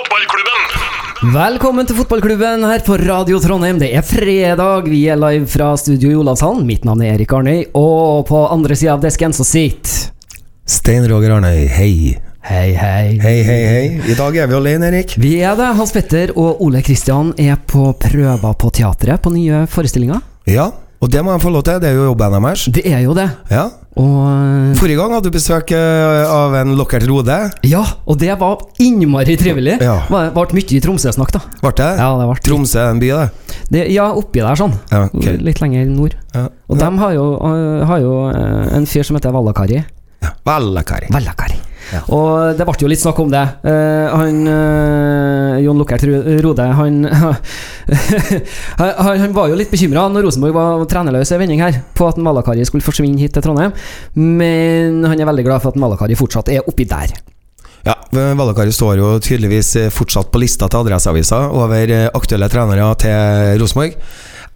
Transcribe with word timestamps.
Fotballklubben! 0.00 1.32
Velkommen 1.34 1.84
til 1.88 1.96
fotballklubben 1.98 2.62
her 2.64 2.80
på 2.86 2.96
Radio 3.02 3.36
Trondheim. 3.42 3.76
Det 3.82 3.90
er 3.92 4.04
fredag. 4.06 4.86
Vi 4.88 5.02
er 5.12 5.18
live 5.20 5.44
fra 5.50 5.74
studio 5.76 6.08
i 6.08 6.16
Olavshallen. 6.16 6.62
Mitt 6.64 6.86
navn 6.88 7.02
er 7.04 7.18
Erik 7.18 7.34
Arnøy, 7.36 7.66
og 7.76 8.24
på 8.30 8.40
andre 8.48 8.78
sida 8.80 8.94
av 8.94 9.02
desken 9.04 9.34
så 9.36 9.44
sitter 9.44 10.06
Stein 10.64 11.04
Roger 11.10 11.34
Arnøy, 11.36 11.66
hei. 11.74 12.14
Hei, 12.48 12.70
hei. 12.72 13.18
Hei, 13.20 13.36
hei, 13.44 13.60
hei. 13.74 13.84
I 14.08 14.16
dag 14.16 14.38
er 14.40 14.48
vi 14.48 14.56
alene, 14.56 14.88
Erik. 14.88 15.18
Vi 15.20 15.34
er 15.44 15.58
det. 15.60 15.68
Hans 15.76 15.92
Petter 15.92 16.32
og 16.32 16.62
Ole 16.64 16.80
Kristian 16.86 17.34
er 17.36 17.60
på 17.60 17.90
prøver 18.00 18.56
på 18.62 18.72
teatret 18.80 19.20
på 19.20 19.34
nye 19.34 19.66
forestillinger. 19.68 20.24
Ja, 20.48 20.70
og 21.00 21.08
det 21.12 21.22
må 21.24 21.32
de 21.32 21.40
få 21.40 21.50
lov 21.52 21.62
til. 21.64 21.78
Det 21.80 21.88
er 21.90 21.94
jo 21.96 22.08
jobben 22.10 22.34
deres. 22.44 22.66
Det 22.76 22.82
er 22.86 23.00
jo 23.06 23.14
det. 23.16 23.28
Ja. 23.50 23.68
Og 24.00 24.76
Forrige 24.78 24.96
gang 25.00 25.12
hadde 25.16 25.30
du 25.30 25.34
besøk 25.34 25.72
eh, 25.74 26.22
av 26.30 26.54
en 26.60 26.74
Lockert 26.78 27.06
Rode. 27.08 27.38
Ja, 27.66 27.80
og 28.06 28.18
det 28.20 28.36
var 28.40 28.60
innmari 28.80 29.34
trivelig. 29.40 29.78
Ja. 29.82 29.96
Det 30.08 30.26
ble 30.36 30.44
mye 30.60 30.76
i 30.76 30.80
Tromsø-snakk, 30.84 31.32
da. 31.34 31.40
Ble 31.62 31.72
det? 31.80 31.88
Ja, 31.98 32.10
det 32.20 32.28
ble 32.30 32.44
Tromsø 32.46 32.84
en 32.84 33.00
by, 33.02 33.10
det. 33.16 33.56
det, 33.72 33.86
Ja, 33.94 34.10
oppi 34.16 34.44
der, 34.44 34.54
sånn. 34.60 34.76
Ja, 34.92 35.06
okay. 35.08 35.40
Litt 35.42 35.62
lenger 35.64 35.88
nord. 35.90 36.14
Ja. 36.36 36.46
Og 36.70 36.78
dem 36.80 37.00
har 37.02 37.16
jo, 37.16 37.26
øh, 37.48 37.86
har 37.90 38.04
jo 38.04 38.14
en 38.76 38.86
fyr 38.86 39.08
som 39.08 39.18
heter 39.18 39.34
Vallakari. 39.34 39.80
ja. 40.22 40.36
Vallakari. 40.46 41.08
Vallakari. 41.12 41.58
Og 42.14 42.56
det 42.58 42.66
ble 42.68 42.76
jo 42.82 42.90
litt 42.90 43.02
snakk 43.02 43.18
om 43.22 43.30
det. 43.32 43.42
Uh, 43.64 44.06
han 44.14 44.40
uh, 44.46 45.58
Jon 45.64 45.80
Lukkert 45.80 46.04
Rode, 46.44 46.66
han 46.80 47.00
han, 48.80 49.20
han 49.24 49.34
var 49.36 49.50
jo 49.50 49.58
litt 49.58 49.72
bekymra 49.72 50.06
når 50.12 50.28
Rosenborg 50.28 50.54
var 50.56 50.86
trenerløs 50.90 51.32
en 51.34 51.42
vending 51.42 51.64
her, 51.64 51.82
på 51.96 52.08
at 52.08 52.20
Malakari 52.20 52.64
skulle 52.68 52.84
forsvinne 52.86 53.20
hit 53.20 53.34
til 53.36 53.44
Trondheim. 53.44 53.74
Men 54.14 55.04
han 55.08 55.18
er 55.18 55.28
veldig 55.28 55.46
glad 55.48 55.64
for 55.64 55.74
at 55.74 55.80
Malakari 55.80 56.18
fortsatt 56.18 56.52
er 56.52 56.66
oppi 56.70 56.86
der. 56.88 57.14
Ja, 57.86 57.94
Valakari 58.12 58.72
står 58.76 58.98
jo 59.00 59.14
tydeligvis 59.24 59.72
fortsatt 59.94 60.28
på 60.32 60.42
lista 60.42 60.68
til 60.68 60.82
Adresseavisa 60.82 61.46
over 61.56 61.94
eh, 61.94 62.10
aktuelle 62.12 62.50
trenere 62.52 62.90
til 63.00 63.56
Rosenborg. 63.62 63.96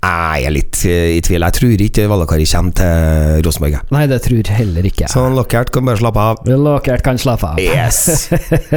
Jeg 0.05 0.45
er 0.49 0.53
litt 0.53 0.81
eh, 0.89 1.15
i 1.17 1.21
tvil. 1.25 1.45
Jeg 1.47 1.57
tror 1.57 1.83
ikke 1.87 2.05
Vallakari 2.11 2.45
kommer 2.51 2.75
til 2.77 3.45
Rosenborg. 3.47 3.79
Nei, 3.95 4.03
det 4.11 4.19
tror 4.27 4.51
heller 4.59 4.89
ikke 4.89 5.07
jeg. 5.07 5.13
Så 5.15 5.23
Lockhart 5.33 5.71
kan 5.73 5.87
bare 5.87 6.01
slappe 6.01 6.21
av. 6.21 6.43
Lockhart 6.51 7.05
kan 7.07 7.21
slappe 7.21 7.55
av. 7.55 7.61
Yes! 7.63 8.29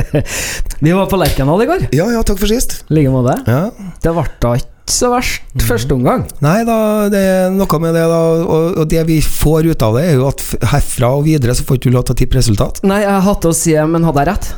Vi 0.83 0.93
var 0.95 1.09
på 1.11 1.19
Lerkendal 1.19 1.65
i 1.65 1.67
går. 1.67 1.87
Ja, 1.97 2.07
ja, 2.13 2.21
takk 2.27 2.39
for 2.39 2.51
sist. 2.51 2.79
I 2.87 2.99
like 2.99 3.11
måte. 3.11 3.35
Ja. 3.49 3.89
Det 4.03 4.13
ble 4.15 4.23
da 4.43 4.53
ikke 4.61 4.75
så 4.87 5.09
verst 5.11 5.65
første 5.67 5.97
omgang. 5.97 6.21
Nei 6.45 6.61
da, 6.67 6.77
det 7.11 7.19
er 7.19 7.49
noe 7.51 7.79
med 7.83 7.97
det, 7.97 8.05
da. 8.07 8.19
Og, 8.45 8.77
og 8.83 8.85
det 8.93 9.03
vi 9.09 9.17
får 9.25 9.67
ut 9.73 9.83
av 9.83 9.97
det, 9.99 10.05
er 10.13 10.21
jo 10.21 10.29
at 10.29 10.43
herfra 10.71 11.09
og 11.17 11.25
videre 11.27 11.57
så 11.57 11.65
får 11.67 11.81
ikke 11.81 11.91
du 11.91 11.97
lov 11.97 12.05
til 12.07 12.15
å 12.15 12.19
tippe 12.21 12.39
resultat. 12.39 12.79
Nei, 12.87 13.01
jeg 13.03 13.25
hadde 13.25 13.51
å 13.51 13.57
si 13.57 13.75
men 13.91 14.07
hadde 14.07 14.23
jeg 14.23 14.31
rett? 14.31 14.53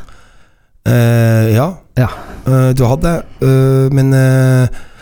Uh, 0.86 1.50
ja, 1.50 1.66
Ja. 1.98 2.12
Uh, 2.46 2.70
du 2.78 2.84
hadde 2.86 3.10
det. 3.10 3.42
uh, 3.42 3.90
men 3.92 4.14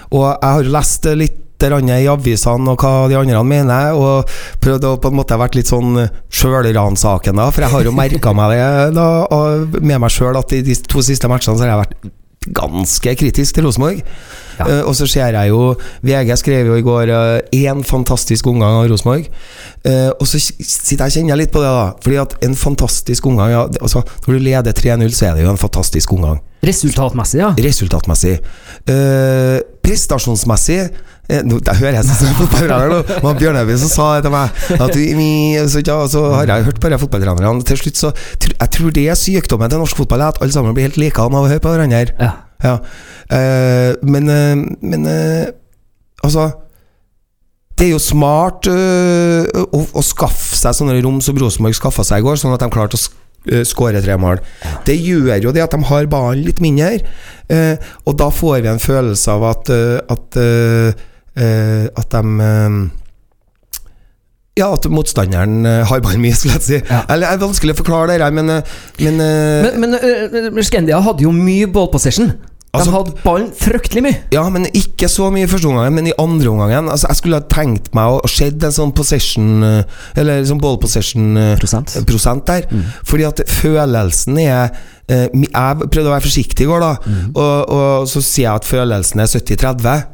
Og 0.08 0.24
jeg 0.24 0.48
har 0.48 0.72
lest 0.72 1.04
litt 1.18 1.44
grann 1.58 1.90
i 1.90 2.06
avisene 2.10 2.72
og 2.72 2.82
hva 2.82 3.08
de 3.10 3.18
andre 3.18 3.42
mener, 3.46 3.96
og 3.98 4.28
prøvde 4.62 4.92
å 4.92 5.00
på 5.02 5.10
en 5.10 5.18
måte 5.18 5.38
vært 5.40 5.58
litt 5.58 5.70
sånn 5.70 5.98
sjølransakende, 6.30 7.50
for 7.52 7.66
jeg 7.66 7.74
har 7.74 7.88
jo 7.88 7.96
merka 7.96 8.34
meg 8.36 8.54
det 8.54 8.70
da, 8.98 9.08
med 9.80 9.98
meg 10.04 10.14
sjøl 10.14 10.38
at 10.38 10.54
i 10.54 10.62
de 10.66 10.78
to 10.88 11.02
siste 11.04 11.30
matchene 11.30 11.58
så 11.58 11.66
har 11.66 11.74
jeg 11.74 11.84
vært 11.86 12.14
ganske 12.54 13.14
kritisk 13.18 13.56
til 13.56 13.66
Rosenborg. 13.66 14.02
Ja. 14.58 14.66
Uh, 14.66 14.82
og 14.88 14.94
så 14.96 15.06
ser 15.10 15.34
jeg 15.36 15.50
jo 15.52 15.74
VG 16.06 16.32
skrev 16.40 16.70
jo 16.70 16.78
i 16.78 16.84
går 16.86 17.12
én 17.54 17.82
fantastisk 17.86 18.46
omgang 18.50 18.78
av 18.80 18.88
Rosenborg. 18.90 19.28
Uh, 19.84 20.10
og 20.14 20.26
så 20.26 20.40
sitter 20.40 21.06
jeg 21.06 21.18
kjenner 21.18 21.38
litt 21.38 21.52
på 21.54 21.62
det, 21.62 21.70
da. 21.70 21.90
Fordi 22.04 22.20
at 22.22 22.36
en 22.46 22.56
fantastisk 22.58 23.28
omgang 23.30 23.52
ja, 23.52 23.66
det, 23.70 23.82
altså, 23.82 24.02
Når 24.26 24.34
du 24.34 24.46
leder 24.46 24.72
3-0, 24.72 25.10
så 25.14 25.28
er 25.28 25.36
det 25.36 25.46
jo 25.46 25.52
en 25.52 25.60
fantastisk 25.60 26.14
omgang. 26.16 26.40
Resultatmessig, 26.66 27.38
ja. 27.38 27.52
Resultatmessig. 27.54 28.38
Eh, 28.90 29.58
prestasjonsmessig 29.86 30.80
eh, 30.80 30.88
nå, 31.28 31.58
Jeg 31.66 31.80
hører 31.82 31.98
jeg 31.98 32.08
som 32.08 32.34
fotballtrener 32.38 32.92
nå. 32.92 33.00
Det 33.08 33.22
var 33.24 33.38
Bjørnøyby 33.40 33.78
som 33.82 33.92
sa 33.92 34.08
det 34.16 34.26
til 34.26 34.34
meg. 34.34 34.62
At 34.80 34.94
vi, 34.96 35.30
så, 35.68 35.82
ja, 35.84 35.98
så 36.08 36.22
har 36.34 36.48
jeg 36.48 36.68
hørt 36.70 36.80
på 36.80 36.92
de 36.92 37.00
fotballtrenerne. 37.04 37.64
Til 37.68 37.80
slutt 37.82 38.00
så 38.00 38.12
Jeg 38.44 38.70
tror 38.76 38.94
det 38.96 39.08
er 39.08 39.18
sykdommen 39.18 39.70
til 39.70 39.82
norsk 39.82 39.96
fotball, 40.00 40.24
at 40.28 40.40
alle 40.40 40.54
sammen 40.54 40.76
blir 40.76 40.88
helt 40.88 41.00
like 41.00 41.20
av 41.20 41.34
å 41.36 41.46
høre 41.46 41.62
på 41.64 41.74
hverandre. 41.74 42.14
ja. 42.20 42.34
Ja. 42.58 42.78
Uh, 43.30 43.94
men 44.02 44.26
uh, 44.26 44.64
Men 44.82 45.04
uh, 45.06 45.46
altså 46.24 46.48
det 47.78 47.86
er 47.86 47.92
jo 47.92 48.00
smart 48.02 48.66
eh, 48.66 49.44
å, 49.54 49.80
å 49.94 50.02
skaffe 50.02 50.56
seg 50.58 50.74
sånne 50.74 50.96
rom 51.04 51.20
som 51.22 51.36
Rosenborg 51.38 51.76
skaffa 51.78 52.02
seg 52.02 52.24
i 52.24 52.26
går, 52.26 52.40
sånn 52.40 52.56
at 52.56 52.64
de 52.64 52.68
klarte 52.74 52.98
å 52.98 53.02
eh, 53.52 53.62
skåre 53.68 54.00
tre 54.02 54.16
mål. 54.18 54.40
Det 54.82 54.96
gjør 54.98 55.44
jo 55.44 55.52
det 55.54 55.62
at 55.62 55.76
de 55.76 55.86
har 55.86 56.08
ballen 56.10 56.42
litt 56.42 56.58
mindre, 56.64 56.96
eh, 57.54 57.92
og 58.02 58.18
da 58.18 58.32
får 58.34 58.64
vi 58.64 58.72
en 58.72 58.82
følelse 58.82 59.30
av 59.36 59.46
at 59.52 59.70
eh, 59.70 59.94
at, 60.10 60.40
eh, 60.42 60.88
eh, 60.90 61.06
at 61.38 62.10
de 62.16 62.22
eh, 62.48 62.78
ja, 64.58 64.72
at 64.74 64.88
motstanderen 64.90 65.60
eh, 65.68 65.84
har 65.86 66.00
bare 66.02 66.18
mye, 66.18 66.34
skulle 66.38 66.56
jeg 66.58 66.66
si. 66.66 66.78
Ja. 66.82 67.04
Eller, 67.14 67.30
det 67.30 67.38
er 67.38 67.46
vanskelig 67.46 67.76
å 67.76 67.80
forklare 67.84 68.10
det 68.16 68.24
her, 68.26 68.34
men, 68.34 68.50
eh, 68.56 68.76
men, 69.06 69.20
eh, 69.22 69.68
Men, 69.68 69.82
men 69.84 70.54
uh, 70.58 70.62
Scandia 70.66 70.98
hadde 71.04 71.22
jo 71.26 71.30
mye 71.34 71.68
ball 71.70 71.90
possession. 71.94 72.32
De 72.68 72.76
Altså- 72.82 72.92
hadde 72.92 73.14
ballen 73.24 73.46
fryktelig 73.56 74.02
mye. 74.04 74.16
Ja, 74.34 74.42
men 74.52 74.66
ikke 74.76 75.08
så 75.08 75.30
mye 75.32 75.46
i 75.46 75.48
første 75.48 75.70
omgang, 75.70 75.94
men 75.94 76.06
i 76.10 76.12
andre 76.20 76.50
omgang. 76.50 76.90
altså, 76.92 77.08
Jeg 77.08 77.16
skulle 77.22 77.38
ha 77.40 77.46
tenkt 77.48 77.94
meg 77.96 78.18
å 78.18 78.28
se 78.28 78.50
en 78.50 78.74
sånn 78.76 78.92
possession 78.94 79.62
eh, 79.64 79.82
Eller 80.20 80.44
sånn 80.44 80.60
ball 80.60 80.76
possession 80.82 81.32
eh, 81.40 81.54
Prosent. 81.56 81.94
prosent 82.06 82.44
der. 82.46 82.66
Fordi 83.08 83.24
at 83.24 83.40
følelsen 83.48 84.36
er 84.44 84.68
eh, 85.08 85.28
Jeg 85.32 85.88
prøvde 85.88 86.10
å 86.10 86.12
være 86.12 86.26
forsiktig 86.28 86.66
i 86.66 86.68
går, 86.68 86.84
da, 86.84 86.92
og, 87.32 87.72
og 87.72 88.08
så 88.12 88.20
sier 88.20 88.50
jeg 88.50 88.54
at 88.60 88.68
følelsen 88.68 89.20
er 89.24 89.32
70-30. 89.32 90.04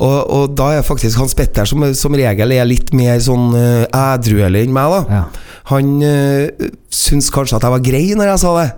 Og, 0.00 0.18
og 0.32 0.52
da 0.56 0.70
er 0.78 0.86
faktisk 0.86 1.20
Hans 1.20 1.36
Petter, 1.36 1.68
som 1.68 1.82
som 1.96 2.14
regel 2.16 2.54
er 2.56 2.68
litt 2.68 2.92
mer 2.96 3.18
sånn 3.22 3.52
uh, 3.52 3.84
ædruelig 3.92 4.64
enn 4.64 4.74
meg, 4.74 4.94
da. 4.96 5.20
Ja. 5.20 5.56
Han 5.74 5.96
uh, 6.00 6.68
syns 6.92 7.28
kanskje 7.34 7.58
at 7.58 7.66
jeg 7.66 7.76
var 7.76 7.84
grei 7.84 8.06
når 8.16 8.32
jeg 8.32 8.42
sa 8.44 8.54
det. 8.62 8.68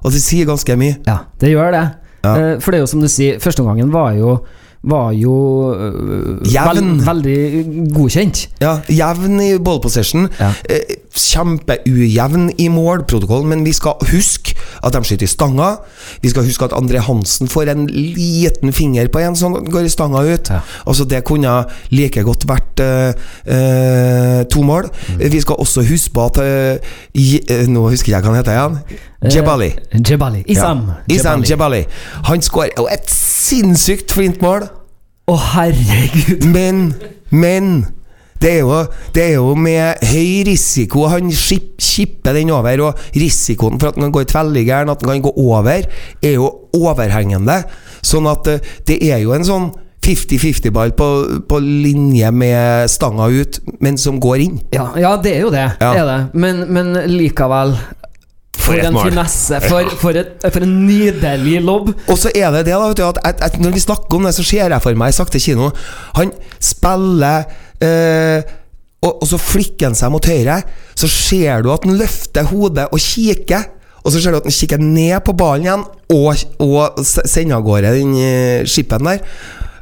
Og 0.00 0.14
det 0.14 0.22
sier 0.24 0.48
ganske 0.48 0.76
mye. 0.80 0.96
ja, 1.04 1.18
det 1.42 1.52
gjør 1.52 1.74
det. 1.76 1.84
Ja. 2.24 2.32
Eh, 2.36 2.54
for 2.60 2.72
det 2.72 2.80
er 2.80 2.84
jo 2.84 2.90
som 2.90 3.02
du 3.02 3.08
sier, 3.08 3.38
førsteomgangen 3.40 3.92
var 3.92 4.12
jo 4.16 4.38
var 4.82 5.10
jo 5.12 5.34
øh, 5.74 6.38
Jevn. 6.54 7.00
vel- 7.00 7.06
veldig 7.06 7.92
godkjent. 7.94 8.46
Ja, 8.62 8.78
jevn 8.88 9.40
i 9.40 9.58
ball 9.58 9.80
possession. 9.84 10.28
Ja. 10.40 10.52
Eh, 10.70 10.96
Kjempeujevn 11.20 12.50
i 12.58 12.68
målprotokollen, 12.72 13.48
men 13.50 13.64
vi 13.66 13.72
skal 13.76 13.92
huske 14.12 14.54
at 14.86 14.94
de 14.94 15.02
skyter 15.04 15.26
i 15.26 15.30
stanga. 15.30 15.70
Vi 16.22 16.30
skal 16.30 16.46
huske 16.46 16.64
at 16.64 16.72
André 16.76 17.02
Hansen 17.04 17.48
får 17.50 17.68
en 17.72 17.86
liten 17.90 18.72
finger 18.72 19.08
på 19.12 19.18
en 19.18 19.36
som 19.36 19.52
går 19.52 19.84
i 19.88 19.92
stanga 19.92 20.22
ut. 20.22 20.50
Ja. 20.50 20.60
Altså 20.86 21.04
Det 21.04 21.24
kunne 21.24 21.64
like 21.90 22.22
godt 22.22 22.46
vært 22.48 22.80
uh, 22.80 23.12
uh, 23.50 24.42
to 24.50 24.62
mål. 24.62 24.88
Mm. 25.18 25.32
Vi 25.32 25.40
skal 25.40 25.56
også 25.58 25.82
huske 25.88 26.14
på 26.14 26.24
at 26.30 26.38
uh, 26.38 26.90
i, 27.14 27.40
Nå 27.68 27.88
husker 27.90 28.12
jeg 28.14 28.22
hva 28.22 28.32
han 28.32 28.40
heter 28.40 28.56
igjen. 28.56 28.78
Jebali. 29.28 29.74
Eh, 29.90 30.00
Jebali. 30.00 30.42
Isam. 30.48 30.86
Ja. 30.88 31.14
Isam 31.14 31.44
Jebali. 31.44 31.84
Han 32.24 32.42
skårer 32.42 32.76
jo 32.78 32.86
et 32.90 33.10
sinnssykt 33.12 34.12
flint 34.12 34.40
mål. 34.42 34.68
Å, 35.28 35.36
herregud. 35.54 36.46
Men, 36.48 36.94
men 37.30 37.72
det 38.40 38.54
er, 38.54 38.62
jo, 38.64 38.78
det 39.14 39.24
er 39.26 39.34
jo 39.36 39.52
med 39.52 40.00
høy 40.08 40.46
risiko 40.48 41.04
han 41.12 41.28
skip, 41.36 41.74
skipper 41.84 42.38
den 42.38 42.52
over, 42.56 42.86
og 42.88 43.04
risikoen 43.12 43.76
for 43.76 43.90
at 43.90 43.98
den 43.98 44.06
kan 44.06 44.14
gå 44.16 44.24
i 44.24 44.30
tvelligeren, 44.30 44.88
at 44.88 45.04
den 45.04 45.12
kan 45.12 45.26
gå 45.28 45.34
over, 45.36 45.84
er 46.24 46.34
jo 46.38 46.48
overhengende. 46.80 47.60
Sånn 48.00 48.28
at 48.30 48.48
eh, 48.48 48.74
det 48.88 48.96
er 49.12 49.20
jo 49.20 49.36
en 49.36 49.44
sånn 49.44 49.70
50-50-ball 50.00 50.94
på, 50.96 51.08
på 51.44 51.60
linje 51.60 52.30
med 52.32 52.88
stanga 52.88 53.28
ut, 53.28 53.60
men 53.84 54.00
som 54.00 54.16
går 54.22 54.44
inn. 54.46 54.58
Ja, 54.72 54.88
ja, 54.96 55.12
det 55.20 55.36
er 55.36 55.44
jo 55.44 55.52
det. 55.52 55.66
Ja. 55.76 55.92
Er 55.92 56.08
det. 56.08 56.20
Men, 56.40 56.64
men 56.72 56.94
likevel 57.12 57.76
For 58.70 58.80
et 58.80 58.86
en 58.88 58.96
mål. 58.96 59.10
finesse. 59.10 59.60
For, 59.66 59.90
for, 60.00 60.20
et, 60.20 60.46
for 60.46 60.66
en 60.66 60.76
nydelig 60.86 61.58
lobb. 61.66 61.90
Og 62.06 62.16
så 62.18 62.32
er 62.34 62.54
det 62.54 62.64
det, 62.68 62.76
da, 62.76 62.86
vet 62.86 63.02
du, 63.02 63.04
at, 63.08 63.42
at, 63.46 63.58
når 63.60 63.74
vi 63.76 63.82
snakker 63.84 64.20
om 64.20 64.28
det, 64.28 64.34
så 64.36 64.46
ser 64.46 64.70
jeg 64.70 64.84
for 64.84 64.98
meg 64.98 65.16
sakte 65.16 65.42
kino 65.42 65.70
Han 66.18 66.32
spiller 66.62 67.44
eh, 67.82 68.56
og, 69.00 69.12
og 69.22 69.26
så 69.28 69.38
flikker 69.40 69.88
han 69.88 69.96
seg 69.96 70.12
mot 70.12 70.26
høyre. 70.28 70.60
Så 70.98 71.08
ser 71.08 71.64
du 71.64 71.70
at 71.72 71.86
han 71.88 71.96
løfter 72.00 72.48
hodet 72.50 72.90
og 72.92 73.00
kikker. 73.00 73.68
Og 74.00 74.12
så 74.12 74.20
ser 74.20 74.32
du 74.32 74.40
at 74.40 74.48
han 74.48 74.56
kikker 74.56 74.80
ned 74.80 75.16
på 75.24 75.34
ballen 75.36 75.66
igjen 75.66 75.86
og, 76.16 76.44
og 76.64 77.00
sender 77.04 77.58
av 77.58 77.64
gårde 77.64 77.94
den 77.96 78.14
skipen 78.68 79.08
der. 79.08 79.24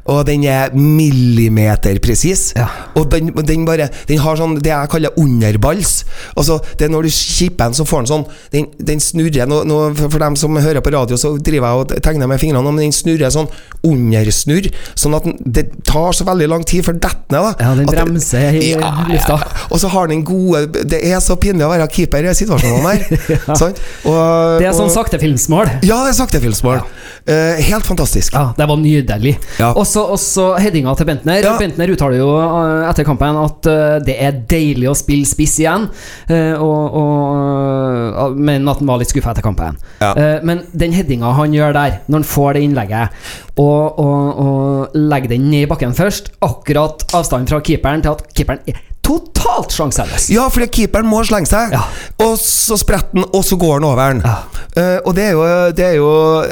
Og 0.09 0.25
den 0.27 0.43
er 0.49 0.73
millimeterpresis. 0.75 2.53
Ja. 2.57 2.67
Og 2.97 3.09
den, 3.13 3.31
den 3.45 3.65
bare 3.67 3.89
Den 4.09 4.21
har 4.23 4.37
sånn 4.39 4.57
det 4.59 4.71
jeg 4.71 4.91
kaller 4.91 5.15
underballs. 5.19 6.03
Altså, 6.35 6.59
det 6.79 6.87
er 6.87 6.93
når 6.93 7.07
du 7.07 7.11
kipper 7.13 7.69
den, 7.69 7.77
så 7.77 7.85
får 7.87 8.03
den 8.03 8.09
sånn 8.11 8.25
Den, 8.53 8.67
den 8.89 9.03
snurrer 9.03 9.49
nå, 9.49 9.61
nå, 9.69 9.79
for, 9.99 10.19
dem 10.19 10.35
som 10.39 10.57
hører 10.59 10.83
på 10.83 10.93
radio, 10.93 11.17
så 11.19 11.35
driver 11.37 11.69
jeg 11.69 11.83
og 11.83 12.05
tegner 12.05 12.29
med 12.29 12.41
fingrene, 12.41 12.63
men 12.65 12.83
den 12.83 12.95
snurrer 12.95 13.31
sånn 13.33 13.47
undersnurr, 13.85 14.67
sånn 14.99 15.15
at 15.15 15.27
den, 15.27 15.37
det 15.45 15.65
tar 15.87 16.11
så 16.15 16.25
veldig 16.27 16.49
lang 16.51 16.65
tid 16.67 16.83
før 16.85 16.97
den 16.97 17.03
detter 17.05 17.35
ned. 17.35 17.45
da. 17.45 17.53
Ja, 17.63 17.75
den 17.77 17.89
bremser 17.89 18.57
i 18.59 18.73
lufta. 19.13 19.39
Og 19.69 19.81
så 19.81 19.91
har 19.93 20.09
den 20.09 20.25
gode 20.27 20.65
Det 20.89 20.99
er 21.05 21.21
så 21.23 21.37
pinlig 21.39 21.65
å 21.65 21.71
være 21.71 21.87
keeper 21.93 22.25
i 22.25 22.35
situasjonen 22.35 22.87
her. 22.89 23.05
sånn? 23.61 23.77
Og, 24.09 24.59
Det 24.59 24.67
er 24.69 24.75
sånn 24.75 24.91
sakte 24.93 25.19
filmsmål. 25.21 25.69
Ja, 25.85 26.01
det 26.05 26.13
er 26.13 26.17
saktefilmsmål. 26.19 26.83
Uh, 27.29 27.59
helt 27.61 27.87
fantastisk. 27.87 28.33
Ja, 28.33 28.51
det 28.57 28.67
var 28.69 28.79
nydelig. 28.81 29.35
Ja. 29.59 29.71
Og 29.73 29.85
så 29.99 30.05
også 30.15 30.45
headinga 30.61 30.93
til 30.97 31.07
Bentner. 31.09 31.43
Ja. 31.43 31.55
Bentner 31.59 31.91
uttaler 31.93 32.19
jo 32.21 32.29
eh, 32.39 32.87
etter 32.89 33.07
kampen 33.07 33.39
at 33.41 33.69
eh, 33.69 33.95
det 34.05 34.15
er 34.23 34.39
deilig 34.49 34.89
å 34.91 34.95
spille 34.97 35.27
spiss 35.27 35.57
igjen, 35.61 35.89
eh, 36.31 36.55
og, 36.55 36.99
og, 37.01 38.37
men 38.39 38.67
at 38.69 38.81
han 38.81 38.89
var 38.89 39.01
litt 39.01 39.11
skuffa 39.11 39.33
etter 39.33 39.45
kampen. 39.45 39.79
Ja. 40.01 40.13
Men 40.45 40.63
den 40.77 40.95
headinga 40.95 41.33
han 41.37 41.55
gjør 41.55 41.75
der, 41.75 41.99
når 42.07 42.21
han 42.21 42.29
får 42.29 42.55
det 42.55 42.65
innlegget, 42.67 43.23
og, 43.59 43.99
og, 43.99 44.43
og 44.43 44.99
legger 45.09 45.35
den 45.35 45.49
ned 45.51 45.65
i 45.67 45.69
bakken 45.69 45.95
først, 45.97 46.31
akkurat 46.45 47.03
avstanden 47.11 47.49
fra 47.51 47.59
keeperen 47.65 48.05
til 48.05 48.15
at 48.15 48.23
keeperen 48.37 48.63
er 48.69 48.79
totalt 49.09 49.73
sjanseløs. 49.73 50.29
Ja, 50.33 50.45
fordi 50.53 50.69
keeperen 50.79 51.07
må 51.09 51.23
slenge 51.27 51.49
seg, 51.49 51.73
Ja. 51.75 51.83
og 52.21 52.37
så 52.41 52.77
spretter 52.79 53.17
han, 53.17 53.27
og 53.33 53.43
så 53.45 53.57
går 53.59 53.79
han 53.79 53.89
over 53.89 54.13
den. 54.13 54.23
Ja. 54.25 54.37
Uh, 54.77 54.97
og 55.09 55.15
det 55.17 55.23
er 55.25 55.31
jo 55.33 55.45
Det 55.75 55.85
er 55.85 55.95
jo, 55.97 56.09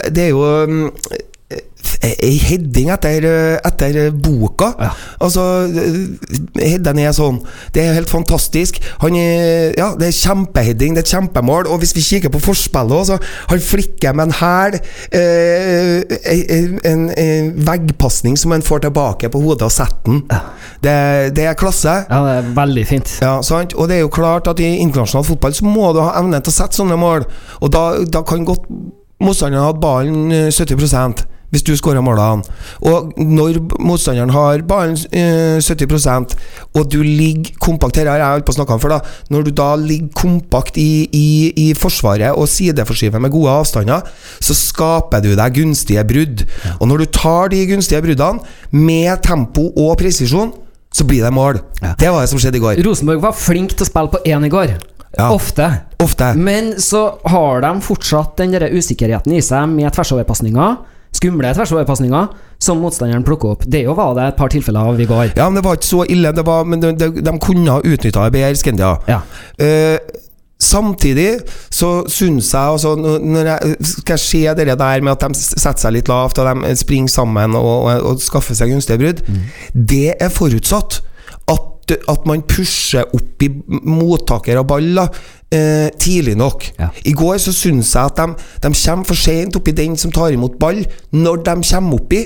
det 0.10 0.24
er 0.24 0.32
jo 0.34 0.46
mm, 0.68 0.88
Ei 2.04 2.38
heading 2.38 2.92
etter, 2.94 3.26
eh, 3.26 3.58
etter 3.66 4.12
boka. 4.12 4.74
Ja. 4.80 4.92
Altså 5.24 5.44
Headen 6.58 7.00
er 7.02 7.14
sånn 7.16 7.40
Det 7.74 7.84
er 7.84 7.96
helt 7.98 8.12
fantastisk. 8.12 8.80
Han 9.02 9.16
er, 9.18 9.74
ja, 9.78 9.94
Det 9.98 10.10
er 10.10 10.18
kjempeheading, 10.18 10.96
det 10.96 11.04
er 11.04 11.08
et 11.08 11.14
kjempemål. 11.16 11.70
Og 11.72 11.82
hvis 11.82 11.96
vi 11.98 12.06
kikker 12.06 12.34
på 12.34 12.42
forspillet 12.44 12.92
også, 13.02 13.20
Han 13.50 13.60
flikker 13.60 14.14
med 14.14 14.28
en 14.28 14.38
hæl. 14.42 14.80
Eh, 15.12 16.04
en, 16.28 16.80
en, 16.86 17.08
en 17.18 17.52
veggpasning 17.68 18.38
som 18.38 18.52
han 18.52 18.62
får 18.62 18.86
tilbake 18.86 19.30
på 19.30 19.42
hodet 19.42 19.68
og 19.68 19.72
setter 19.72 19.96
den. 20.06 20.22
Det, 20.84 21.36
det 21.36 21.48
er 21.50 21.58
klasse. 21.58 21.94
Ja, 22.10 22.22
det 22.26 22.36
er 22.38 22.52
veldig 22.58 22.86
fint. 22.88 23.18
Ja, 23.22 23.42
sant? 23.42 23.74
Og 23.74 23.90
det 23.90 23.98
er 23.98 24.06
jo 24.06 24.14
klart 24.14 24.48
at 24.48 24.60
i 24.60 24.76
internasjonal 24.84 25.26
fotball 25.26 25.56
så 25.58 25.66
må 25.66 25.92
du 25.96 26.02
ha 26.04 26.14
evne 26.20 26.42
til 26.42 26.54
å 26.54 26.58
sette 26.60 26.80
sånne 26.80 27.00
mål. 27.00 27.26
Og 27.62 27.74
da, 27.74 27.88
da 28.06 28.24
kan 28.28 28.46
godt 28.48 28.68
motstanderen 29.24 29.66
ha 29.66 29.74
ballen 29.74 30.32
eh, 30.32 30.52
70 30.54 31.26
hvis 31.54 31.64
du 31.64 31.72
skårer 31.80 32.04
målene. 32.04 32.44
Og 32.86 33.14
når 33.22 33.60
motstanderen 33.80 34.34
har 34.36 34.64
ballen 34.68 34.98
eh, 35.16 35.58
70% 35.64 36.36
og 36.76 36.90
du 36.92 37.00
ligger 37.04 37.56
kompakt 37.64 37.98
Her 37.98 38.10
har 38.12 38.20
jeg 38.20 38.36
holdt 38.38 38.48
på 38.48 38.54
å 38.54 38.58
snakke 38.58 38.76
om 38.76 38.82
før. 38.84 38.98
da 38.98 39.32
Når 39.34 39.48
du 39.48 39.52
da 39.56 39.70
ligger 39.80 40.12
kompakt 40.18 40.78
i, 40.82 41.08
i, 41.16 41.30
i 41.56 41.68
forsvaret 41.78 42.36
og 42.36 42.50
sideforskyver 42.52 43.24
med 43.24 43.34
gode 43.34 43.54
avstander, 43.62 44.04
så 44.44 44.58
skaper 44.58 45.24
du 45.24 45.34
deg 45.38 45.56
gunstige 45.56 46.04
brudd. 46.08 46.44
Og 46.80 46.88
når 46.92 47.04
du 47.04 47.12
tar 47.20 47.54
de 47.54 47.64
gunstige 47.70 48.04
bruddene 48.04 48.44
med 48.76 49.24
tempo 49.26 49.70
og 49.72 49.98
presisjon, 50.02 50.52
så 50.94 51.06
blir 51.08 51.24
det 51.24 51.34
mål. 51.34 51.62
Ja. 51.82 51.96
Det 52.00 52.12
var 52.12 52.24
det 52.24 52.32
som 52.32 52.42
skjedde 52.42 52.60
i 52.60 52.64
går. 52.64 52.84
Rosenborg 52.86 53.24
var 53.24 53.36
flink 53.38 53.76
til 53.76 53.86
å 53.86 53.90
spille 53.90 54.14
på 54.14 54.22
én 54.28 54.46
i 54.48 54.52
går. 54.52 54.78
Ja. 55.18 55.32
Ofte. 55.34 55.68
Ofte. 56.04 56.34
Men 56.38 56.76
så 56.82 57.08
har 57.26 57.64
de 57.64 57.72
fortsatt 57.82 58.38
den 58.38 58.54
usikkerheten 58.54 59.34
i 59.34 59.42
seg 59.46 59.70
med 59.72 59.90
tversoverpasninger. 59.96 60.78
Skumle 61.18 61.54
tversoverpasninger 61.58 62.28
som 62.62 62.80
motstanderen 62.82 63.26
plukker 63.26 63.56
opp. 63.56 63.66
Det 63.66 63.84
jo 63.86 63.96
var 63.98 64.14
det 64.18 64.30
et 64.32 64.38
par 64.40 64.52
tilfeller 64.54 64.92
av 64.92 65.02
i 65.02 65.10
går. 65.10 65.34
Ja, 65.38 65.50
men 65.50 65.60
det 65.60 65.66
var 65.66 65.80
ikke 65.80 65.90
så 65.90 66.06
ille. 66.10 66.34
Det 66.36 66.46
var, 66.46 66.66
men 66.70 66.84
de, 66.84 66.94
de, 66.98 67.12
de 67.26 67.36
kunne 67.42 67.74
ha 67.74 67.82
utnytta 67.82 68.28
det 68.28 68.38
bedre, 68.38 68.56
Skandia. 68.60 68.94
Ja. 69.10 69.22
Eh, 69.62 69.98
samtidig 70.60 71.40
så 71.70 71.92
syns 72.10 72.50
jeg 72.54 72.62
altså, 72.62 72.96
når 72.98 73.50
jeg 73.52 73.76
Skal 73.86 74.20
se 74.20 74.42
det 74.58 74.68
der 74.80 75.02
med 75.06 75.12
at 75.14 75.26
de 75.28 75.38
setter 75.38 75.84
seg 75.86 75.94
litt 76.00 76.10
lavt, 76.10 76.40
og 76.42 76.64
de 76.66 76.76
springer 76.78 77.14
sammen 77.14 77.56
og, 77.56 77.74
og, 77.86 78.08
og 78.12 78.24
skaffer 78.24 78.58
seg 78.58 78.74
gunstige 78.74 79.02
brudd, 79.02 79.22
det 79.74 80.16
er 80.20 80.34
forutsatt 80.34 81.02
at, 81.96 82.26
man 82.28 82.44
pusher 82.48 83.06
opp 83.16 83.44
i 83.44 83.50
mottaker 83.68 84.60
av 84.60 84.68
ball 84.68 85.00
eh, 85.00 85.88
tidlig 86.00 86.36
nok. 86.40 86.66
Ja. 86.80 86.90
I 87.06 87.14
går 87.18 87.38
så 87.44 87.54
syns 87.56 87.94
jeg 87.96 88.12
at 88.12 88.20
de, 88.20 88.34
de 88.64 88.74
kommer 88.74 89.08
for 89.08 89.20
sent 89.20 89.56
oppi 89.60 89.76
den 89.78 89.98
som 90.00 90.12
tar 90.12 90.36
imot 90.36 90.58
ball. 90.60 90.84
Når 91.16 91.44
de 91.48 91.56
kommer 91.72 92.02
oppi, 92.02 92.26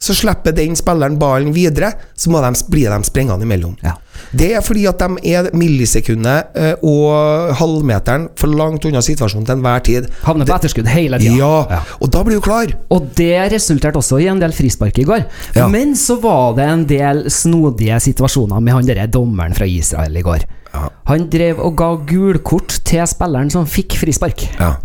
så 0.00 0.14
slipper 0.16 0.54
den 0.56 0.76
spilleren 0.78 1.18
ballen 1.20 1.52
videre, 1.52 1.92
så 2.16 2.30
må 2.32 2.40
de, 2.40 2.54
blir 2.72 2.88
de 2.88 3.04
sprengende 3.04 3.44
imellom. 3.44 3.74
Ja. 3.84 3.98
Det 4.32 4.48
er 4.56 4.62
fordi 4.64 4.86
at 4.88 5.00
de 5.00 5.32
er 5.34 5.50
millisekundet 5.56 6.56
eh, 6.56 6.84
og 6.86 7.52
halvmeteren 7.58 8.30
for 8.38 8.52
langt 8.56 8.86
unna 8.88 9.02
situasjonen 9.04 9.44
til 9.48 9.58
enhver 9.58 9.84
tid. 9.84 10.08
Havner 10.24 10.48
på 10.48 10.56
etterskudd 10.56 10.88
hele 10.88 11.20
tida. 11.20 11.36
Ja, 11.36 11.82
og 12.00 12.12
da 12.14 12.22
blir 12.24 12.40
du 12.40 12.44
klar. 12.44 12.72
Og 12.88 13.10
det 13.18 13.34
resulterte 13.52 14.00
også 14.00 14.22
i 14.24 14.30
en 14.32 14.40
del 14.40 14.56
frispark 14.56 15.02
i 15.02 15.06
går. 15.08 15.26
Ja. 15.58 15.68
Men 15.68 15.92
så 15.98 16.16
var 16.22 16.56
det 16.56 16.70
en 16.70 16.86
del 16.88 17.26
snodige 17.32 18.00
situasjoner 18.08 18.64
med 18.64 18.78
han 18.78 18.88
derre 18.88 19.08
dommeren 19.10 19.56
fra 19.56 19.68
Israel 19.68 20.16
i 20.16 20.24
går. 20.24 20.48
Ja. 20.72 20.86
Han 21.10 21.28
drev 21.28 21.60
og 21.60 21.76
ga 21.76 21.92
gulkort 22.08 22.80
til 22.88 23.04
spilleren 23.10 23.52
som 23.52 23.68
fikk 23.68 24.00
frispark. 24.00 24.48
Ja. 24.56 24.78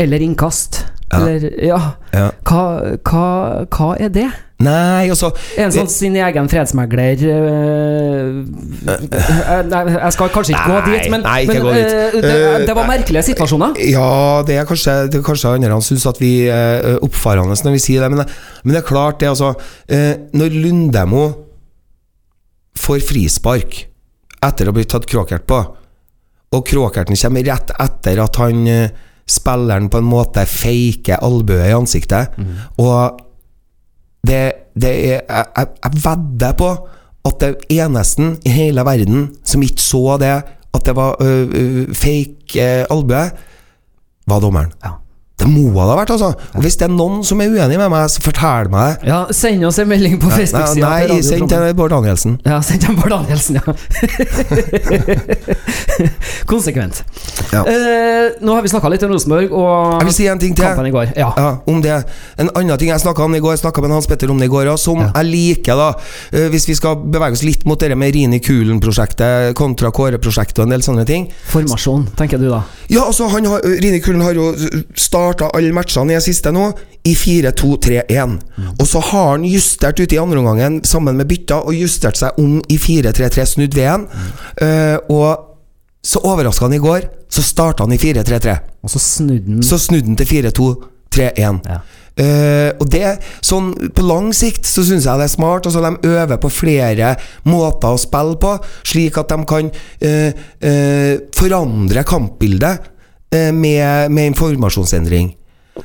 Eller 0.00 0.24
innkast. 0.24 0.86
Ja. 1.12 1.18
Eller 1.20 1.50
Ja. 1.62 1.78
Ja. 2.14 2.30
Hva, 2.48 2.64
hva, 3.04 3.26
hva 3.70 3.94
er 4.00 4.08
det? 4.14 4.26
Nei, 4.64 5.08
altså 5.10 5.32
En 5.58 5.72
sånn 5.74 5.88
sin 5.90 6.14
egen 6.16 6.46
fredsmegler 6.48 7.18
øh, 7.26 8.36
Nei, 9.66 9.80
jeg 9.96 10.12
skal 10.14 10.30
kanskje 10.32 10.54
ikke 10.54 10.68
gå 10.70 10.76
dit, 10.86 11.08
men, 11.12 11.24
nei, 11.26 11.40
men 11.48 11.58
gå 11.64 11.72
dit. 11.74 11.88
øh, 11.90 12.18
det, 12.22 12.66
det 12.68 12.76
var 12.78 12.86
merkelige 12.88 13.24
situasjoner. 13.32 13.74
Ja, 13.90 14.42
det 14.46 14.60
er 14.60 14.68
kanskje, 14.68 14.94
det 15.10 15.18
er 15.20 15.24
kanskje 15.26 15.54
andre 15.56 15.80
syns 15.84 16.06
at 16.10 16.20
vi 16.22 16.32
er 16.54 17.00
oppfarende 17.04 17.58
når 17.66 17.74
vi 17.76 17.82
sier 17.82 18.06
det, 18.06 18.12
men, 18.14 18.22
men 18.62 18.76
det 18.76 18.80
er 18.82 18.86
klart, 18.88 19.18
det 19.20 19.32
altså 19.32 19.52
Når 20.38 20.54
Lundemo 20.54 21.24
får 22.78 23.02
frispark 23.10 23.82
etter 24.44 24.68
å 24.68 24.72
ha 24.72 24.76
blitt 24.76 24.90
tatt 24.92 25.06
kråkert 25.08 25.46
på, 25.48 25.58
og 26.54 26.66
kråkerten 26.68 27.18
kommer 27.18 27.46
rett 27.46 27.74
etter 27.80 28.22
at 28.22 28.38
han 28.42 28.66
spilleren 29.26 29.88
på 29.90 30.00
en 30.00 30.08
måte 30.08 30.44
faker 30.46 31.22
albuet 31.24 31.70
i 31.70 31.76
ansiktet, 31.76 32.34
og 32.78 33.20
det, 34.26 34.42
det 34.74 34.90
er 34.90 35.20
jeg, 35.28 35.46
jeg, 35.56 35.92
vedder 36.04 36.52
på 36.58 36.70
at 37.24 37.40
det 37.40 37.54
eneste 37.72 38.34
i 38.44 38.52
hele 38.52 38.84
verden 38.84 39.30
som 39.44 39.62
ikke 39.64 39.82
så 39.82 40.18
det, 40.20 40.34
at 40.74 40.86
det 40.86 40.96
var 40.96 41.16
ø, 41.22 41.86
fake 41.94 42.58
uh, 42.58 42.84
albue, 42.90 43.30
var 44.26 44.40
dommeren. 44.40 44.72
Ja. 44.84 44.96
Det 45.44 45.50
må 45.52 45.66
det 45.74 45.84
ha 45.92 45.96
vært, 45.98 46.10
altså. 46.14 46.30
Og 46.56 46.62
hvis 46.64 46.78
det 46.80 46.86
er 46.88 46.92
noen 46.94 47.20
som 47.26 47.40
er 47.44 47.50
uenig 47.52 47.76
med 47.76 47.90
meg, 47.92 48.06
så 48.08 48.22
fortell 48.24 48.70
meg 48.72 48.94
det. 49.02 49.08
Ja, 49.10 49.18
send 49.36 49.64
oss 49.68 49.76
en 49.82 49.88
melding 49.90 50.16
på 50.22 50.30
Facebook-sida. 50.32 50.88
nei, 50.88 51.18
send 51.26 51.48
til 51.52 51.74
Bård 51.76 51.92
Danielsen. 51.92 52.38
Ja, 52.48 52.60
send 52.64 52.80
til 52.86 52.96
Bård 52.96 53.12
Danielsen, 53.12 53.60
ja. 53.60 53.74
Konsekvent. 56.48 57.02
Ja. 57.52 57.60
Eh, 57.68 58.32
nå 58.44 58.54
har 58.56 58.62
vi 58.64 58.70
snakka 58.72 58.88
litt 58.92 59.04
om 59.06 59.12
Rosenborg 59.12 59.52
og 59.52 60.00
Jeg 60.00 60.08
vil 60.08 60.16
si 60.16 60.26
en 60.30 60.40
ting 60.42 60.54
til. 60.56 60.64
kampen 60.64 60.88
i 60.88 60.92
går. 60.94 61.12
Ja. 61.18 61.28
Ja, 61.36 61.50
om 61.70 61.80
det 61.84 61.92
En 62.40 62.48
annen 62.54 62.78
ting 62.80 62.88
jeg 62.90 63.00
snakka 63.04 63.24
om 63.28 63.34
i 63.36 63.40
går, 63.42 63.54
jeg 63.58 63.62
snakka 63.64 63.82
med 63.84 63.90
Hans 63.94 64.08
Petter 64.10 64.30
om 64.32 64.38
det 64.40 64.48
i 64.48 64.52
går, 64.52 64.70
og 64.72 64.78
som 64.78 64.98
Ja. 65.00 65.10
jeg 65.14 65.26
liker, 65.30 65.74
da 65.76 65.88
eh, 66.32 66.48
Hvis 66.48 66.66
vi 66.68 66.74
skal 66.74 66.96
bevege 66.96 67.32
oss 67.36 67.42
litt 67.44 67.64
mot 67.66 67.78
det 67.80 67.92
med 67.98 68.14
Rini 68.14 68.40
Kulen-prosjektet 68.40 69.54
kontra 69.54 69.90
Kåre-prosjektet 69.90 70.58
og 70.58 70.64
en 70.68 70.70
del 70.70 70.80
sånne 70.82 71.04
ting. 71.06 71.28
Formasjon, 71.50 72.08
tenker 72.16 72.38
du 72.38 72.48
da? 72.48 72.62
Ja, 72.88 73.04
altså, 73.04 73.28
han 73.28 73.44
har, 73.44 73.60
Rini 73.64 74.00
Kulen 74.00 74.22
har 74.22 74.32
jo 74.34 74.52
starta 74.94 75.33
alle 75.42 75.72
matchene 75.74 76.12
i 76.12 76.18
det 76.18 76.24
siste 76.24 76.52
nå 76.54 76.68
i 77.04 77.14
4-2-3-1. 77.18 78.36
Og 78.78 78.86
så 78.88 79.02
har 79.10 79.32
han 79.32 79.48
justert 79.48 79.98
ute 80.00 80.14
i 80.14 80.20
andre 80.20 80.38
omgangen 80.38 80.78
sammen 80.86 81.18
med 81.18 81.28
bytta, 81.28 81.62
og 81.66 81.74
justert 81.74 82.20
seg 82.20 82.38
om 82.40 82.60
i 82.68 82.78
4-3-3, 82.80 83.48
snudd 83.56 83.74
ved 83.74 83.90
en. 83.90 84.06
Eh, 84.62 84.96
og 85.10 85.50
så 86.04 86.20
overraska 86.24 86.68
han 86.68 86.76
i 86.76 86.82
går, 86.84 87.08
så 87.32 87.42
starta 87.42 87.84
han 87.84 87.92
i 87.96 88.00
4-3-3. 88.00 88.56
Og 88.84 88.92
så 88.92 89.00
snudde 89.00 89.58
han 89.58 89.62
Så 89.64 89.78
snudde 89.80 90.12
han 90.12 90.16
til 90.20 90.30
4-2-3-1. 90.32 91.60
ja. 91.68 91.82
Uh, 92.14 92.70
og 92.78 92.86
det, 92.92 93.16
sånn 93.42 93.72
På 93.90 94.04
lang 94.06 94.28
sikt 94.38 94.68
så 94.70 94.84
syns 94.86 95.08
jeg 95.08 95.18
det 95.18 95.26
er 95.26 95.32
smart. 95.32 95.66
Altså 95.66 95.82
De 95.82 96.12
øver 96.14 96.38
på 96.38 96.50
flere 96.62 97.16
måter 97.50 97.90
å 97.90 97.98
spille 97.98 98.38
på, 98.38 98.52
slik 98.86 99.18
at 99.18 99.32
de 99.34 99.38
kan 99.50 99.70
uh, 99.72 100.44
uh, 100.62 101.14
forandre 101.34 102.04
kampbildet 102.06 102.93
med, 103.54 104.10
med 104.14 104.30
en 104.30 104.38
formasjonsendring. 104.38 105.32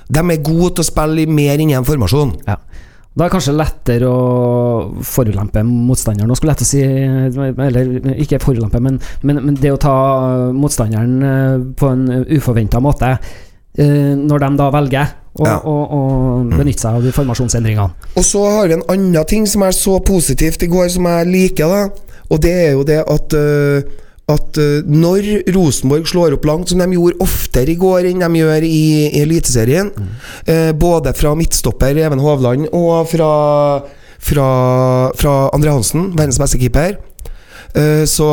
De 0.09 0.21
er 0.21 0.43
gode 0.45 0.75
til 0.77 0.83
å 0.85 0.89
spille 0.89 1.25
mer 1.33 1.61
inni 1.61 1.73
en 1.77 1.87
formasjon. 1.87 2.35
Ja. 2.47 2.57
Da 3.17 3.25
er 3.25 3.27
det 3.27 3.33
kanskje 3.33 3.55
lettere 3.57 4.07
å 4.07 5.03
forulempe 5.03 5.63
motstanderen. 5.65 6.31
Skulle 6.37 6.53
lett 6.53 6.61
å 6.63 6.67
si 6.69 6.79
Eller 6.85 8.13
ikke 8.21 8.39
forulempe, 8.43 8.79
men, 8.85 8.99
men, 9.25 9.41
men 9.47 9.57
det 9.59 9.71
å 9.73 9.79
ta 9.81 9.95
motstanderen 10.55 11.15
eh, 11.25 11.55
på 11.75 11.89
en 11.89 12.05
uforventa 12.37 12.79
måte 12.79 13.09
eh, 13.17 14.13
når 14.15 14.45
de 14.45 14.49
da 14.61 14.69
velger 14.77 15.09
å, 15.39 15.47
Ja. 15.47 15.57
å, 15.65 15.73
å 15.97 15.99
benytte 16.53 16.85
seg 16.85 16.99
av 16.99 17.03
de 17.05 17.11
formasjonsendringene. 17.15 18.13
Og 18.15 18.23
så 18.27 18.43
har 18.45 18.69
vi 18.69 18.77
en 18.77 18.85
annen 18.93 19.25
ting 19.29 19.45
som 19.49 19.65
er 19.67 19.75
så 19.75 19.97
positivt 20.05 20.63
i 20.63 20.69
går, 20.71 20.87
som 20.93 21.09
jeg 21.09 21.29
liker, 21.33 21.73
da. 21.73 22.15
Og 22.29 22.41
det 22.45 22.53
er 22.69 22.71
jo 22.77 22.85
det 22.87 23.01
at 23.09 23.35
øh, 23.39 23.83
at 24.29 24.59
øh, 24.61 24.85
når 24.85 25.27
Rosenborg 25.55 26.07
slår 26.09 26.37
opp 26.37 26.47
langt, 26.47 26.71
som 26.71 26.81
de 26.81 26.89
gjorde 26.93 27.19
oftere 27.25 27.73
i 27.73 27.79
går 27.79 28.09
enn 28.11 28.23
de 28.23 28.41
gjør 28.41 28.65
i, 28.67 28.83
Eliteserien, 29.21 29.91
eh, 30.45 30.71
både 30.77 31.13
fra 31.17 31.33
midtstopper 31.37 31.97
Even 31.97 32.21
Hovland 32.23 32.69
og 32.69 33.09
fra, 33.09 33.31
fra, 34.19 34.49
fra 35.17 35.35
Andre 35.55 35.77
Hansen, 35.77 36.11
verdens 36.17 36.41
beste 36.41 36.61
keeper, 36.61 36.97
eh, 36.97 37.08
så, 38.09 38.29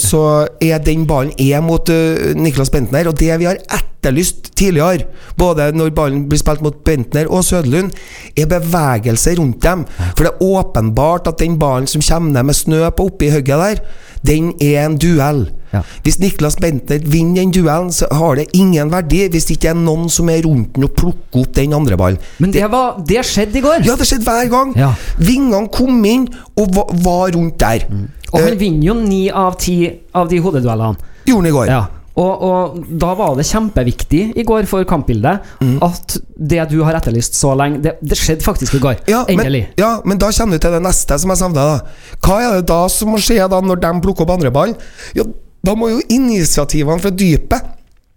så 0.00 0.22
er 0.62 0.82
den 0.82 1.04
ballen 1.06 1.34
er 1.38 1.62
mot 1.62 1.90
eh, 1.92 2.32
Niklas 2.34 2.72
Bentner. 2.74 3.06
Og 3.06 3.18
det 3.18 3.30
vi 3.38 3.46
har 3.46 3.60
etterlyst 3.62 4.50
tidligere, 4.58 5.06
både 5.38 5.70
når 5.76 5.94
ballen 5.96 6.24
blir 6.30 6.40
spilt 6.40 6.64
mot 6.64 6.82
Bentner 6.86 7.30
og 7.30 7.44
Søderlund, 7.46 7.92
er 8.36 8.50
bevegelse 8.50 9.36
rundt 9.38 9.62
dem. 9.62 9.86
For 10.16 10.26
det 10.26 10.32
er 10.32 10.42
åpenbart 10.42 11.30
at 11.30 11.38
den 11.42 11.58
ballen 11.62 11.86
som 11.90 12.02
kommer 12.02 12.34
ned 12.34 12.50
med 12.50 12.58
snø 12.58 12.82
på 12.90 13.10
oppi 13.10 13.30
hugget 13.30 13.62
der, 13.62 13.84
den 14.26 14.52
er 14.60 14.86
en 14.86 14.98
duell. 14.98 15.46
Ja. 15.76 15.82
Hvis 16.06 16.18
Niklas 16.22 16.56
Bentner 16.62 17.00
vinner 17.04 17.42
den 17.42 17.52
duellen, 17.54 17.92
så 17.94 18.08
har 18.12 18.36
det 18.40 18.48
ingen 18.56 18.90
verdi 18.92 19.24
hvis 19.32 19.48
det 19.48 19.58
ikke 19.58 19.72
er 19.74 19.78
noen 19.80 20.08
som 20.12 20.28
er 20.32 20.42
rundt 20.46 20.74
den 20.76 20.88
og 20.88 20.94
plukker 20.98 21.44
opp 21.44 21.54
den 21.56 21.74
andre 21.76 21.96
ballen. 22.00 22.18
Men 22.42 22.54
det, 22.56 22.64
var, 22.72 22.96
det 23.06 23.24
skjedde 23.28 23.60
i 23.60 23.64
går! 23.64 23.84
Ja, 23.86 23.96
det 24.00 24.08
skjedde 24.08 24.26
hver 24.28 24.50
gang. 24.52 24.72
Ja. 24.78 24.92
Vingene 25.20 25.66
kom 25.72 26.00
inn 26.08 26.28
og 26.56 26.72
var, 26.76 26.92
var 27.04 27.34
rundt 27.36 27.58
der. 27.62 27.86
Og 28.32 28.40
han 28.42 28.56
vinner 28.60 28.90
jo 28.90 28.96
ni 29.00 29.26
av 29.30 29.54
ti 29.62 29.78
av 30.16 30.26
de 30.32 30.40
hodeduellene. 30.42 30.98
Gjorde 31.26 31.42
han 31.44 31.50
i 31.52 31.54
går. 31.54 31.70
Ja. 31.70 31.84
Og, 32.16 32.42
og 32.48 32.76
da 32.96 33.10
var 33.12 33.34
det 33.36 33.44
kjempeviktig 33.44 34.20
i 34.40 34.44
går 34.48 34.64
for 34.70 34.86
kampbildet 34.88 35.42
Mm. 35.60 35.74
at 35.84 36.14
det 36.36 36.62
du 36.70 36.78
har 36.84 36.96
etterlyst 36.96 37.36
så 37.36 37.50
lenge, 37.56 37.82
det, 37.84 37.92
det 38.00 38.16
skjedde 38.16 38.44
faktisk 38.44 38.78
i 38.78 38.80
går. 38.80 39.02
Ja, 39.10 39.22
men, 39.28 39.52
ja, 39.76 39.90
men 40.04 40.16
da 40.20 40.30
kommer 40.32 40.56
du 40.56 40.62
til 40.64 40.72
det 40.78 40.80
neste 40.84 41.18
som 41.20 41.32
jeg 41.32 41.40
savner. 41.42 41.74
da. 41.76 42.16
Hva 42.24 42.38
er 42.40 42.54
det 42.60 42.66
da 42.70 42.78
som 42.92 43.12
må 43.12 43.20
skje 43.20 43.36
da 43.52 43.60
når 43.60 43.82
de 43.84 43.92
plukker 44.04 44.24
opp 44.24 44.32
andre 44.36 44.52
ball? 44.54 44.72
Ja, 45.16 45.24
da 45.66 45.74
må 45.78 45.90
jo 45.90 46.02
initiativene 46.14 47.02
fra 47.02 47.10
dypet 47.10 47.72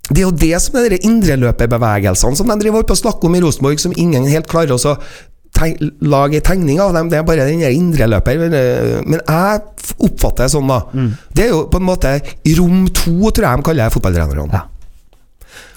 Det 0.09 0.21
er 0.21 0.27
jo 0.27 0.35
det 0.41 0.57
som 0.61 0.77
er 0.79 0.93
de 0.93 1.01
indreløperbevegelsene 1.05 2.37
som 2.37 2.49
de 2.49 2.57
driver 2.61 2.85
på 2.85 2.95
og 2.95 3.01
snakker 3.01 3.29
om 3.29 3.35
i 3.37 3.41
Rosenborg, 3.43 3.81
som 3.81 3.93
ingen 3.95 4.25
helt 4.29 4.49
klarer 4.49 4.73
å 4.77 4.95
lage 6.01 6.39
en 6.39 6.45
tegning 6.45 6.79
av 6.81 6.93
dem. 6.95 7.09
Det 7.11 7.19
er 7.19 7.25
bare 7.27 7.45
den 7.49 7.61
indreløper. 7.67 8.39
Men 8.39 9.19
jeg 9.19 9.61
oppfatter 9.99 10.45
det 10.45 10.51
sånn, 10.53 10.69
da. 10.71 10.79
Det 11.35 11.45
er 11.45 11.51
jo 11.51 11.65
på 11.69 11.81
en 11.81 11.87
måte 11.89 12.13
rom 12.57 12.85
to, 12.95 13.15
tror 13.29 13.45
jeg 13.49 13.61
de 13.61 13.67
kaller 13.69 13.93
fotballtrenerne. 13.93 14.47
Ja. 14.55 14.63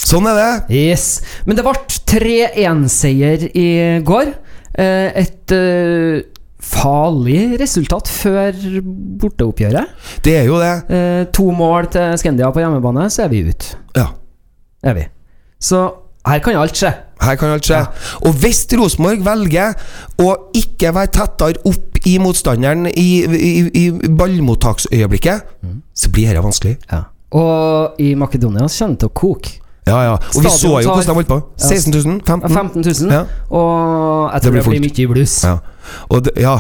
Sånn 0.03 0.27
er 0.31 0.39
det. 0.39 0.51
Yes. 0.77 1.07
Men 1.47 1.59
det 1.59 1.65
ble 1.67 1.75
3-1-seier 2.13 3.49
i 3.53 3.69
går. 4.07 4.33
Eh, 4.73 5.09
Et 5.25 5.53
eh, 5.53 6.23
farlig 6.63 7.57
resultat 7.61 8.09
før 8.09 8.55
borteoppgjøret. 9.23 9.91
Det 10.25 10.37
er 10.39 10.45
jo 10.49 10.61
det. 10.63 10.73
Eh, 10.95 11.25
To 11.35 11.51
mål 11.55 11.89
til 11.93 12.15
Scandia 12.21 12.51
på 12.55 12.63
hjemmebane, 12.63 13.09
så 13.11 13.25
er 13.27 13.33
vi 13.33 13.43
ute. 13.49 13.77
Ja. 13.97 14.07
Er 14.83 14.95
vi. 14.99 15.07
Så 15.63 15.83
her 16.27 16.39
kan 16.43 16.57
alt 16.59 16.79
skje. 16.79 16.93
Her 17.23 17.37
kan 17.39 17.51
alt 17.55 17.67
skje. 17.67 17.81
Og 18.27 18.35
hvis 18.43 18.65
Rosenborg 18.79 19.25
velger 19.27 19.75
å 20.23 20.29
ikke 20.59 20.93
være 20.95 21.11
tettere 21.19 21.63
opp 21.67 21.99
i 22.07 22.17
motstanderen 22.19 22.87
i, 22.91 23.09
i, 23.27 23.53
i 23.79 23.85
ballmottaksøyeblikket, 24.19 25.43
så 25.95 26.11
blir 26.15 26.31
dette 26.33 26.43
vanskelig. 26.45 26.77
Ja. 26.91 27.05
Og 27.39 28.01
i 28.03 28.13
Makedonia 28.19 28.67
kommer 28.69 28.97
det 28.97 29.01
til 29.05 29.11
å 29.11 29.17
koke. 29.23 29.59
Ja, 29.87 30.03
ja. 30.07 30.13
Og 30.37 30.45
vi 30.45 30.51
så 30.51 30.77
jo 30.79 30.93
hvordan 30.93 31.09
de 31.09 31.15
holdt 31.15 31.29
på. 31.29 31.41
16 31.59 31.95
000? 31.95 32.21
15 32.27 32.51
15 32.51 32.85
000. 33.03 33.13
Ja. 33.13 33.25
Og 33.51 34.31
jeg 34.33 34.43
Det 34.43 34.43
tror 34.43 34.53
blir 34.53 34.63
det 34.63 34.71
blir 34.71 35.07
mye 35.07 35.15
blues. 35.15 35.45
Ja. 35.45 35.57
Og, 36.09 36.25
det, 36.25 36.33
ja. 36.39 36.59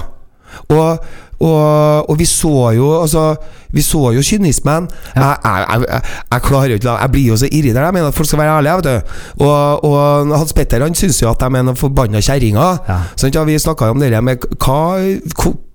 Og, 0.69 0.99
og, 1.41 2.11
og 2.11 2.19
vi 2.19 2.25
så 2.29 2.71
jo 2.76 2.88
Altså 3.00 3.37
Vi 3.73 3.83
så 3.83 4.11
jo 4.12 4.21
kynismen. 4.23 4.88
Jeg, 5.14 5.37
jeg, 5.45 5.85
jeg, 5.88 6.02
jeg 6.33 6.43
klarer 6.43 6.75
jo 6.75 6.81
ikke 6.81 6.97
Jeg 7.00 7.11
blir 7.14 7.26
jo 7.29 7.37
så 7.37 7.49
irritert. 7.52 7.85
Jeg 7.85 7.95
mener 7.95 8.09
at 8.09 8.14
folk 8.14 8.29
skal 8.29 8.43
være 8.43 8.59
ærlige. 8.59 8.76
Vet 8.76 8.85
du. 8.85 9.47
Og, 9.47 9.85
og 9.85 10.37
Hans 10.37 10.52
Petter 10.52 10.83
han 10.83 10.95
syns 10.95 11.23
jo 11.23 11.31
at 11.31 11.41
de 11.41 11.47
er 11.47 11.64
noen 11.64 11.79
forbanna 11.79 12.21
kjerringer. 12.21 12.83
Ja, 12.88 13.45
vi 13.47 13.59
snakka 13.59 13.87
jo 13.91 13.97
om 13.97 14.02
det 14.02 14.12
med 14.23 14.45
hva, 14.59 14.99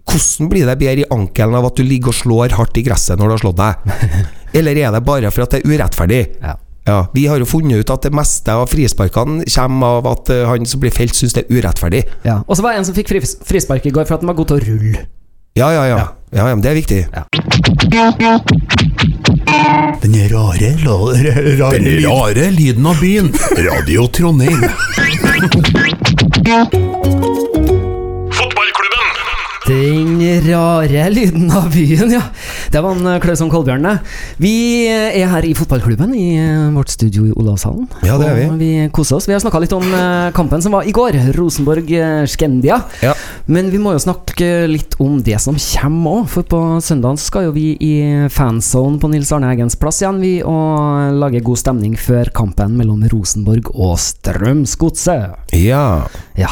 Hvordan 0.08 0.48
blir 0.52 0.68
det 0.68 0.78
bedre 0.80 1.04
i 1.04 1.10
ankelen 1.12 1.56
av 1.60 1.66
at 1.68 1.80
du 1.80 1.84
ligger 1.84 2.14
og 2.14 2.16
slår 2.16 2.56
hardt 2.56 2.78
i 2.80 2.84
gresset 2.86 3.20
når 3.20 3.28
du 3.28 3.34
har 3.36 3.42
slått 3.44 3.60
deg? 3.60 4.16
Eller 4.58 4.80
er 4.80 4.94
det 4.96 5.04
bare 5.04 5.32
for 5.32 5.44
at 5.44 5.56
det 5.56 5.64
er 5.64 5.74
urettferdig? 5.74 6.22
Ja. 6.44 6.54
Ja, 6.88 7.02
Vi 7.14 7.26
har 7.28 7.38
jo 7.42 7.46
funnet 7.46 7.82
ut 7.84 7.90
at 7.92 8.02
det 8.08 8.14
meste 8.16 8.54
av 8.56 8.70
frisparkene 8.72 9.44
kommer 9.52 10.00
av 10.00 10.08
at 10.08 10.30
eh, 10.32 10.46
han 10.48 10.66
som 10.66 10.80
blir 10.80 10.94
felt, 10.96 11.16
syns 11.18 11.34
det 11.36 11.44
er 11.46 11.58
urettferdig. 11.60 12.04
Ja. 12.24 12.40
Og 12.48 12.56
så 12.56 12.64
var 12.64 12.72
det 12.74 12.80
en 12.82 12.88
som 12.88 12.96
fikk 12.96 13.12
fris 13.12 13.36
frispark 13.44 13.86
i 13.86 13.92
går 13.92 14.08
for 14.08 14.16
at 14.18 14.24
han 14.24 14.32
var 14.32 14.38
god 14.40 14.48
til 14.54 14.62
å 14.62 14.66
rulle. 14.70 15.04
Ja, 15.58 15.72
ja, 15.74 15.84
ja. 15.90 15.98
ja, 16.32 16.48
ja 16.48 16.56
men 16.56 16.62
det 16.64 16.72
er 16.72 16.78
viktig. 16.78 17.02
Den 20.04 20.16
rare, 20.32 20.70
la- 20.86 21.14
rare, 21.60 21.80
Den 21.80 21.88
rare 22.06 22.50
lyden 22.56 22.86
av 22.88 23.00
byen. 23.02 23.32
Radio 23.58 24.08
Trondheim. 24.08 24.62
Fotballklubben. 28.38 29.08
Den 29.68 30.22
rare 30.52 31.10
lyden 31.10 31.52
av 31.52 31.72
byen, 31.74 32.12
ja. 32.12 32.22
Det 32.72 32.82
var 32.84 32.96
en 32.96 33.20
Klausson 33.24 33.50
Kolbjørn. 33.52 33.86
Vi 34.42 34.54
er 34.88 35.30
her 35.32 35.46
i 35.48 35.54
fotballklubben 35.58 36.14
i 36.18 36.28
eh, 36.40 36.68
vårt 36.76 36.92
studio 36.92 37.26
i 37.28 37.34
Olavshallen. 37.36 37.88
Ja, 38.04 38.18
det 38.20 38.28
er 38.28 38.38
vi. 38.38 38.46
Og 38.52 38.60
vi 38.60 38.72
koser 38.94 39.18
oss. 39.18 39.28
Vi 39.30 39.36
har 39.36 39.42
snakka 39.44 39.62
litt 39.64 39.76
om 39.76 39.86
eh, 39.88 40.30
kampen 40.36 40.64
som 40.64 40.76
var 40.76 40.88
i 40.88 40.94
går. 40.96 41.18
Rosenborg-Skendia. 41.38 42.80
Ja. 43.06 43.14
Men 43.48 43.72
vi 43.72 43.80
må 43.82 43.96
jo 43.96 44.04
snakke 44.04 44.68
litt 44.70 44.98
om 45.04 45.20
det 45.24 45.40
som 45.44 45.56
kommer 45.56 46.22
òg. 46.22 46.30
For 46.34 46.48
på 46.48 46.62
søndag 46.84 47.22
skal 47.24 47.48
jo 47.48 47.56
vi 47.56 47.70
i 47.84 47.94
fanzone 48.34 49.00
på 49.02 49.12
Nils 49.12 49.32
Arne 49.36 49.52
Eggens 49.54 49.78
plass 49.80 50.02
igjen, 50.04 50.22
vi, 50.24 50.34
og 50.44 51.16
lage 51.18 51.44
god 51.46 51.62
stemning 51.64 51.98
før 52.00 52.32
kampen 52.36 52.76
mellom 52.80 53.06
Rosenborg 53.12 53.72
og 53.76 53.96
Strømsgodset. 54.04 55.54
Ja. 55.58 56.08
Ja. 56.38 56.52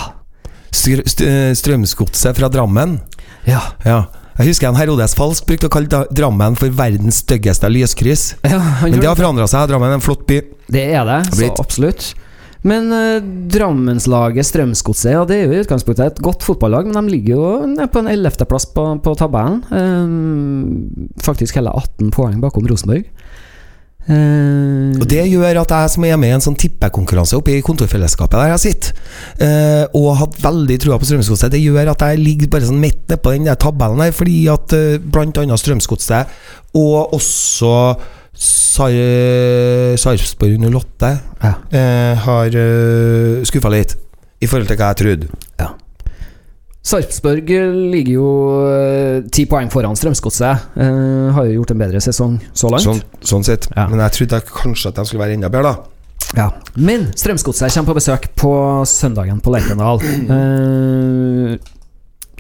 Str 0.76 1.04
st 1.08 1.26
eh, 1.28 1.52
Strømsgodset 1.56 2.38
fra 2.40 2.52
Drammen. 2.52 3.00
Ja. 3.48 3.62
Ja. 3.86 4.06
Jeg 4.36 4.50
husker 4.52 4.68
en 4.68 4.76
Herodes 4.76 5.14
Falsk 5.16 5.46
brukte 5.48 5.70
å 5.70 5.72
kalle 5.72 6.04
Drammen 6.12 6.58
for 6.60 6.74
verdens 6.76 7.22
styggeste 7.24 7.70
lyskryss. 7.72 8.34
ja 8.44 8.60
Men 8.84 9.00
det 9.00 9.08
har 9.08 9.16
forandra 9.16 9.48
seg. 9.48 9.70
Drammen 9.72 9.94
er 9.94 10.00
en 10.00 10.04
flott 10.04 10.26
by. 10.28 10.42
Det 10.68 10.84
er 10.92 11.08
det, 11.08 11.22
så 11.32 11.52
absolutt. 11.62 12.10
Men 12.66 12.90
uh, 12.92 13.22
Drammenslaget 13.54 14.48
Strømsgodset 14.50 15.14
ja, 15.14 15.22
det 15.30 15.38
er 15.38 15.44
jo 15.46 15.54
i 15.56 15.62
utgangspunktet 15.64 16.18
et 16.18 16.22
godt 16.26 16.44
fotballag, 16.44 16.90
men 16.90 16.98
de 16.98 17.14
ligger 17.14 17.38
jo 17.38 17.88
på 17.94 18.02
en 18.02 18.10
11.-plass 18.10 18.68
på, 18.74 18.86
på 19.06 19.14
tabellen. 19.22 19.62
Um, 19.70 21.10
faktisk 21.22 21.62
hele 21.62 21.72
18 21.72 22.12
poeng 22.16 22.42
bakom 22.44 22.68
Rosenborg. 22.68 23.06
Uh, 24.06 24.94
Og 25.02 25.08
det 25.10 25.24
gjør 25.32 25.62
at 25.64 25.72
jeg 25.74 25.92
som 25.96 26.04
er 26.06 26.20
med 26.22 26.30
i 26.30 26.36
en 26.36 26.44
sånn 26.44 26.58
tippekonkurranse 26.62 27.40
oppe 27.40 27.56
i 27.56 27.64
kontorfellesskapet 27.66 28.38
der 28.38 28.52
jeg 28.52 28.62
sitter, 28.62 29.00
uh, 29.42 29.98
og 29.98 30.12
har 30.20 30.36
veldig 30.44 30.78
trua 30.84 31.00
på 31.02 31.10
Strømsgodset, 31.10 31.54
det 31.56 31.64
gjør 31.64 31.90
at 31.96 32.06
jeg 32.06 32.22
ligger 32.22 32.52
bare 32.54 32.70
sånn 32.70 32.84
midt 32.84 33.02
nedpå 33.10 33.34
den 33.34 33.50
der 33.50 33.58
tabellen 33.62 34.04
der, 34.04 34.14
fordi 34.14 34.44
at 34.54 34.78
uh, 34.78 35.24
annet 35.26 35.64
Strømsgodset 35.64 36.38
og 36.78 37.16
også 37.18 37.74
Sar 38.36 38.94
Sarpsborg 39.98 40.60
08 40.60 41.10
ja. 41.10 41.54
uh, 41.56 42.24
har 42.28 42.58
uh, 42.60 43.44
skuffa 43.48 43.72
litt, 43.74 43.96
i 44.44 44.50
forhold 44.52 44.70
til 44.70 44.78
hva 44.82 44.92
jeg 44.92 45.02
trodde. 45.02 45.45
Sarpsborg 46.86 47.50
ligger 47.90 48.14
jo 48.14 48.28
eh, 48.70 49.24
ti 49.34 49.48
poeng 49.50 49.72
foran 49.74 49.98
Strømsgodset. 49.98 50.68
Eh, 50.78 51.34
har 51.34 51.48
jo 51.50 51.60
gjort 51.60 51.74
en 51.74 51.82
bedre 51.82 52.02
sesong 52.04 52.38
så 52.54 52.70
langt. 52.70 52.86
Sånn, 52.86 53.02
sånn 53.26 53.46
sett. 53.48 53.66
Ja. 53.74 53.88
Men 53.90 54.04
jeg 54.06 54.20
trodde 54.20 54.42
kanskje 54.52 54.92
at 54.92 55.00
de 55.00 55.06
skulle 55.10 55.24
være 55.26 55.40
enda 55.40 55.50
bedre, 55.50 55.74
da. 55.74 55.92
Ja. 56.36 56.48
Men 56.78 57.08
Strømsgodset 57.18 57.74
kommer 57.74 57.94
på 57.94 57.98
besøk 58.00 58.28
på 58.38 58.52
søndagen 58.90 59.42
på 59.42 59.54
Lerkendal. 59.56 60.04
Eh, 60.06 61.58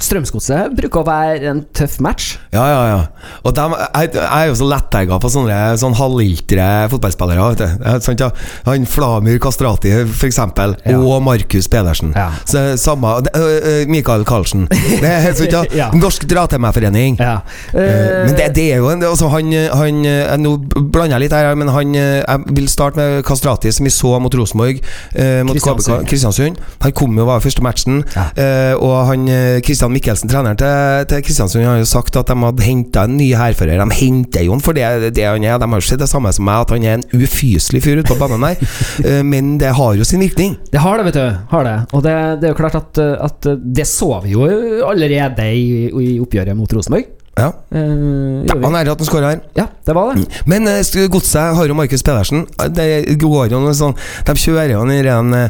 Strømsgodset 0.01 0.73
bruker 0.75 1.01
å 1.01 1.05
være 1.07 1.47
en 1.53 1.61
tøff 1.75 1.99
match. 2.03 2.33
Ja, 2.51 2.65
ja, 2.67 2.79
ja. 2.89 3.29
Og 3.47 3.53
de, 3.55 3.63
jeg, 3.95 4.09
jeg 4.17 4.25
er 4.27 4.49
jo 4.49 4.55
så 4.59 4.67
lettegga 4.67 5.19
på 5.23 5.29
sånne 5.31 5.59
sånn 5.79 5.95
halviltre 5.95 6.65
fotballspillere. 6.91 7.45
Vet 7.53 7.61
du. 7.61 7.85
Ja, 7.85 8.25
ja. 8.25 8.29
Han 8.67 8.87
Flamur 8.91 9.37
Kastrati, 9.39 9.93
for 10.11 10.27
eksempel, 10.27 10.75
Ja. 10.83 10.97
og 10.99 11.23
Markus 11.23 11.69
Pedersen. 11.71 12.11
Ja. 12.15 12.27
Så, 12.43 12.65
samme 12.81 13.13
uh, 13.23 13.85
Mikael 13.87 14.25
Karlsen. 14.27 14.65
Det 15.05 15.13
er 15.13 15.37
sant, 15.37 15.71
ja. 15.75 15.87
Norsk 15.95 16.27
dra-til-meg-forening. 16.27 17.15
Ja. 17.23 17.37
Uh, 17.71 17.79
Men 18.27 18.35
det, 18.35 18.49
det 18.59 18.67
er 18.73 18.83
jo 18.83 18.91
en, 18.91 19.03
altså 19.07 19.31
han, 19.31 19.53
han 19.79 20.03
jeg, 20.03 20.39
Nå 20.43 20.57
blander 20.91 21.15
jeg 21.15 21.25
litt 21.25 21.35
her, 21.37 21.53
men 21.55 21.69
han 21.71 21.95
eh, 21.95 22.19
Jeg 22.19 22.55
vil 22.57 22.67
starte 22.71 22.99
med 22.99 23.23
Kastrati, 23.27 23.71
som 23.71 23.87
vi 23.87 23.93
så 23.93 24.17
mot 24.19 24.35
Rosenborg. 24.35 24.81
uh, 25.15 25.41
mot 25.47 25.55
Kristiansund. 25.55 26.07
Kristiansund. 26.09 26.59
Han 26.83 26.91
kom 26.97 27.15
jo 27.17 27.25
var 27.31 27.39
første 27.43 27.63
matchen, 27.63 28.03
eh, 28.35 28.73
og 28.75 28.95
han 29.09 29.27
eh, 29.31 29.61
Kristiansund 29.63 29.84
Kristian 29.85 29.93
Mikkelsen, 29.93 30.29
treneren 30.31 30.57
til, 30.57 31.05
til 31.11 31.21
Kristiansund, 31.25 31.65
har 31.67 31.77
jo 31.77 31.85
sagt 31.85 32.15
at 32.17 32.29
de 32.31 32.35
hadde 32.41 32.65
henta 32.65 33.03
en 33.05 33.17
ny 33.19 33.27
hærfører. 33.37 33.77
De 33.77 33.97
henter 33.99 34.45
jo 34.47 34.55
han 34.55 34.63
for 34.65 34.73
det, 34.73 35.11
det 35.13 35.25
han 35.27 35.43
er. 35.45 35.59
De 35.61 35.67
har 35.69 35.81
jo 35.81 35.85
sett 35.85 36.01
det 36.01 36.09
samme 36.09 36.31
som 36.33 36.45
meg, 36.47 36.63
at 36.65 36.73
han 36.73 36.85
er 36.85 36.95
en 36.97 37.05
ufyselig 37.13 37.83
fyr 37.85 38.01
ute 38.01 38.09
på 38.09 38.17
banen 38.19 38.41
der. 38.41 38.61
Eh, 39.05 39.21
Men 39.27 39.57
det 39.59 39.73
har 39.75 39.93
jo 39.99 40.05
sin 40.07 40.21
virkning. 40.23 40.55
Det 40.71 40.79
har 40.81 40.97
det, 40.97 41.05
vet 41.09 41.17
du. 41.19 41.37
Har 41.51 41.63
det. 41.67 41.75
Og 41.93 42.01
det, 42.05 42.13
det 42.41 42.47
er 42.47 42.53
jo 42.53 42.57
klart 42.57 42.77
at, 42.79 42.97
at 43.27 43.47
det 43.75 43.85
så 43.89 44.21
vi 44.23 44.33
jo 44.33 44.47
allerede 44.87 45.45
i, 45.53 45.85
i 45.91 46.15
oppgjøret 46.23 46.57
mot 46.57 46.73
Rosenborg. 46.73 47.11
Ja, 47.35 47.51
Eh, 47.75 48.45
ja. 48.47 48.55
Han 48.63 48.75
er 48.79 48.87
at 48.87 49.01
han 49.01 49.07
skårer 49.09 49.27
her. 49.27 49.39
ja, 49.57 49.65
det 49.85 49.95
var 49.97 50.13
det. 50.15 50.23
Men 50.47 50.69
uh, 50.71 51.07
godset 51.11 51.57
har 51.57 51.67
jo 51.67 51.75
Markus 51.75 52.03
Pedersen. 52.05 52.45
Det 52.71 53.17
går 53.19 53.49
jo 53.51 53.59
noe 53.59 53.73
sånn 53.75 53.97
De 54.25 54.35
kjører 54.39 54.71
jo 54.77 54.85
den 54.87 55.33
uh, 55.35 55.49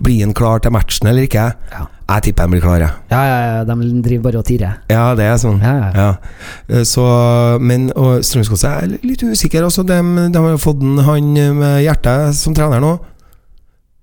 Blir 0.00 0.22
han 0.24 0.32
klar 0.32 0.64
til 0.64 0.72
matchen 0.72 1.10
eller 1.10 1.28
ikke? 1.28 1.50
Ja. 1.74 1.84
Jeg 2.04 2.22
tipper 2.26 2.44
de 2.44 2.52
blir 2.52 2.60
klare. 2.64 2.88
Ja, 3.10 3.20
ja, 3.24 3.36
ja, 3.46 3.64
de 3.64 4.02
driver 4.04 4.26
bare 4.26 4.40
og 4.42 4.44
tirrer. 4.48 4.76
Ja, 4.92 5.06
det 5.16 5.24
er 5.24 5.38
sånn. 5.40 5.60
Ja, 5.64 5.74
ja. 5.80 5.90
Ja. 5.96 6.08
Eh, 6.68 6.84
Så, 6.84 7.04
men 7.64 7.88
og 7.96 8.20
Strømsgodset 8.26 8.70
er 8.70 8.94
litt 9.00 9.24
usikker. 9.24 9.64
Også. 9.64 9.86
De, 9.88 9.96
de 10.34 10.42
har 10.44 10.50
jo 10.52 10.60
fått 10.60 10.82
den, 10.82 10.98
han 11.06 11.32
eh, 11.40 11.52
med 11.56 11.78
hjertet 11.86 12.36
som 12.36 12.56
trener 12.56 12.82
nå. 12.84 12.98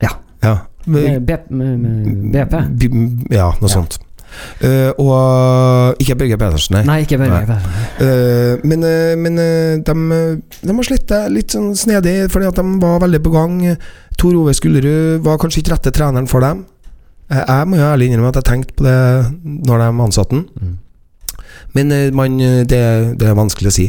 Ja. 0.01 0.15
Ja, 0.41 0.55
Med 0.85 1.29
med, 1.49 1.77
med 1.79 2.31
BP? 2.33 3.35
Ja 3.37 3.51
noe 3.61 3.69
sånt. 3.69 3.99
Uh, 4.63 4.91
og 5.01 5.99
ikke 6.01 6.15
Børge 6.15 6.37
Pedersen, 6.39 6.77
nei. 6.77 6.83
Nei, 6.87 6.97
ikke 7.03 7.17
Nei. 7.19 7.27
Pedersen. 7.27 7.79
Eh, 7.99 8.61
men 8.63 8.85
uh, 8.87 9.13
men 9.19 9.39
eh, 9.43 9.81
de, 9.83 9.95
de 10.61 10.75
har 10.77 10.87
slitt 10.87 11.07
det 11.11 11.19
litt 11.35 11.51
sånn 11.55 11.73
snedig, 11.77 12.15
fordi 12.31 12.47
at 12.47 12.61
de 12.61 12.77
var 12.81 13.01
veldig 13.03 13.21
på 13.25 13.33
gang. 13.33 13.57
Tor 14.17 14.37
Ove 14.39 14.53
Skullerud 14.55 15.25
var 15.25 15.39
kanskje 15.41 15.61
ikke 15.65 15.75
rette 15.75 15.93
treneren 15.95 16.29
for 16.31 16.45
dem. 16.45 16.63
Jeg, 17.31 17.43
jeg 17.47 17.67
må 17.71 17.79
jo 17.79 17.87
ærlig 17.87 18.07
innrømme 18.09 18.31
at 18.33 18.39
jeg 18.41 18.47
tenkte 18.49 18.75
på 18.75 18.85
det 18.85 18.95
når 19.71 19.83
de 19.83 19.89
ansatte 20.05 20.35
den. 20.35 20.47
Mm. 20.59 20.77
Men 21.77 21.91
eh, 21.95 22.07
man, 22.15 22.39
eh, 22.43 22.61
det, 22.67 22.81
det 23.19 23.29
er 23.29 23.37
vanskelig 23.37 23.71
å 23.71 23.75
si. 23.75 23.87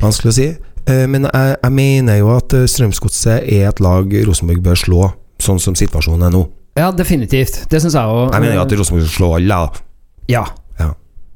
Vanskelig 0.00 0.32
å 0.32 0.36
si. 0.38 0.48
Eh, 0.88 1.04
men 1.10 1.28
jeg, 1.28 1.56
jeg 1.62 1.74
mener 1.76 2.18
jo 2.22 2.32
at 2.34 2.56
eh, 2.56 2.66
Strømsgodset 2.70 3.44
er 3.44 3.68
et 3.68 3.82
lag 3.84 4.16
Rosenborg 4.26 4.64
bør 4.64 4.80
slå, 4.80 5.02
sånn 5.42 5.60
som 5.62 5.76
situasjonen 5.78 6.26
er 6.30 6.34
nå. 6.34 6.42
Ja, 6.78 6.88
definitivt. 6.96 7.66
Det 7.68 7.82
syns 7.84 7.98
jeg 7.98 8.08
òg. 8.08 8.32
Jeg 8.32 8.46
mener 8.46 8.56
jo 8.56 8.64
at 8.64 8.74
Rosenborg 8.80 9.04
skal 9.06 9.16
slå 9.18 9.30
alle, 9.36 9.60
da. 9.60 9.86
Ja. 10.32 10.46
Ja. 10.80 10.90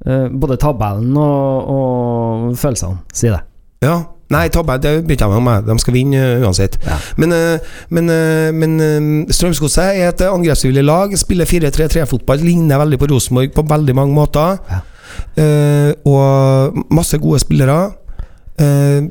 Eh, 0.07 0.27
både 0.33 0.57
tabellen 0.63 1.13
og, 1.21 1.73
og 1.77 2.57
følelsene 2.59 3.03
sier 3.13 3.37
det. 3.37 3.43
Ja. 3.85 3.99
Nei, 4.35 4.49
tabbe, 4.51 4.75
det 4.83 4.93
bryr 5.07 5.21
jeg 5.21 5.31
meg 5.31 5.39
om. 5.39 5.51
De 5.69 5.77
skal 5.79 5.95
vinne 5.95 6.19
uh, 6.19 6.47
uansett. 6.47 6.79
Ja. 6.83 6.97
Men, 7.21 7.35
uh, 7.37 7.77
men, 7.95 8.11
uh, 8.11 8.49
men 8.55 9.27
Strømsgodset 9.31 10.01
er 10.01 10.11
et 10.11 10.25
angrepsvillig 10.27 10.83
lag. 10.83 11.15
Spiller 11.19 11.47
4-3-3-fotball. 11.47 12.43
Ligner 12.43 12.83
veldig 12.83 12.99
på 12.99 13.11
Rosenborg 13.13 13.55
på 13.55 13.67
veldig 13.71 13.95
mange 13.95 14.17
måter. 14.17 14.59
Ja. 14.73 14.83
Uh, 15.37 15.93
og 16.11 16.83
masse 16.91 17.19
gode 17.23 17.39
spillere. 17.45 17.93
Uh, 18.61 19.07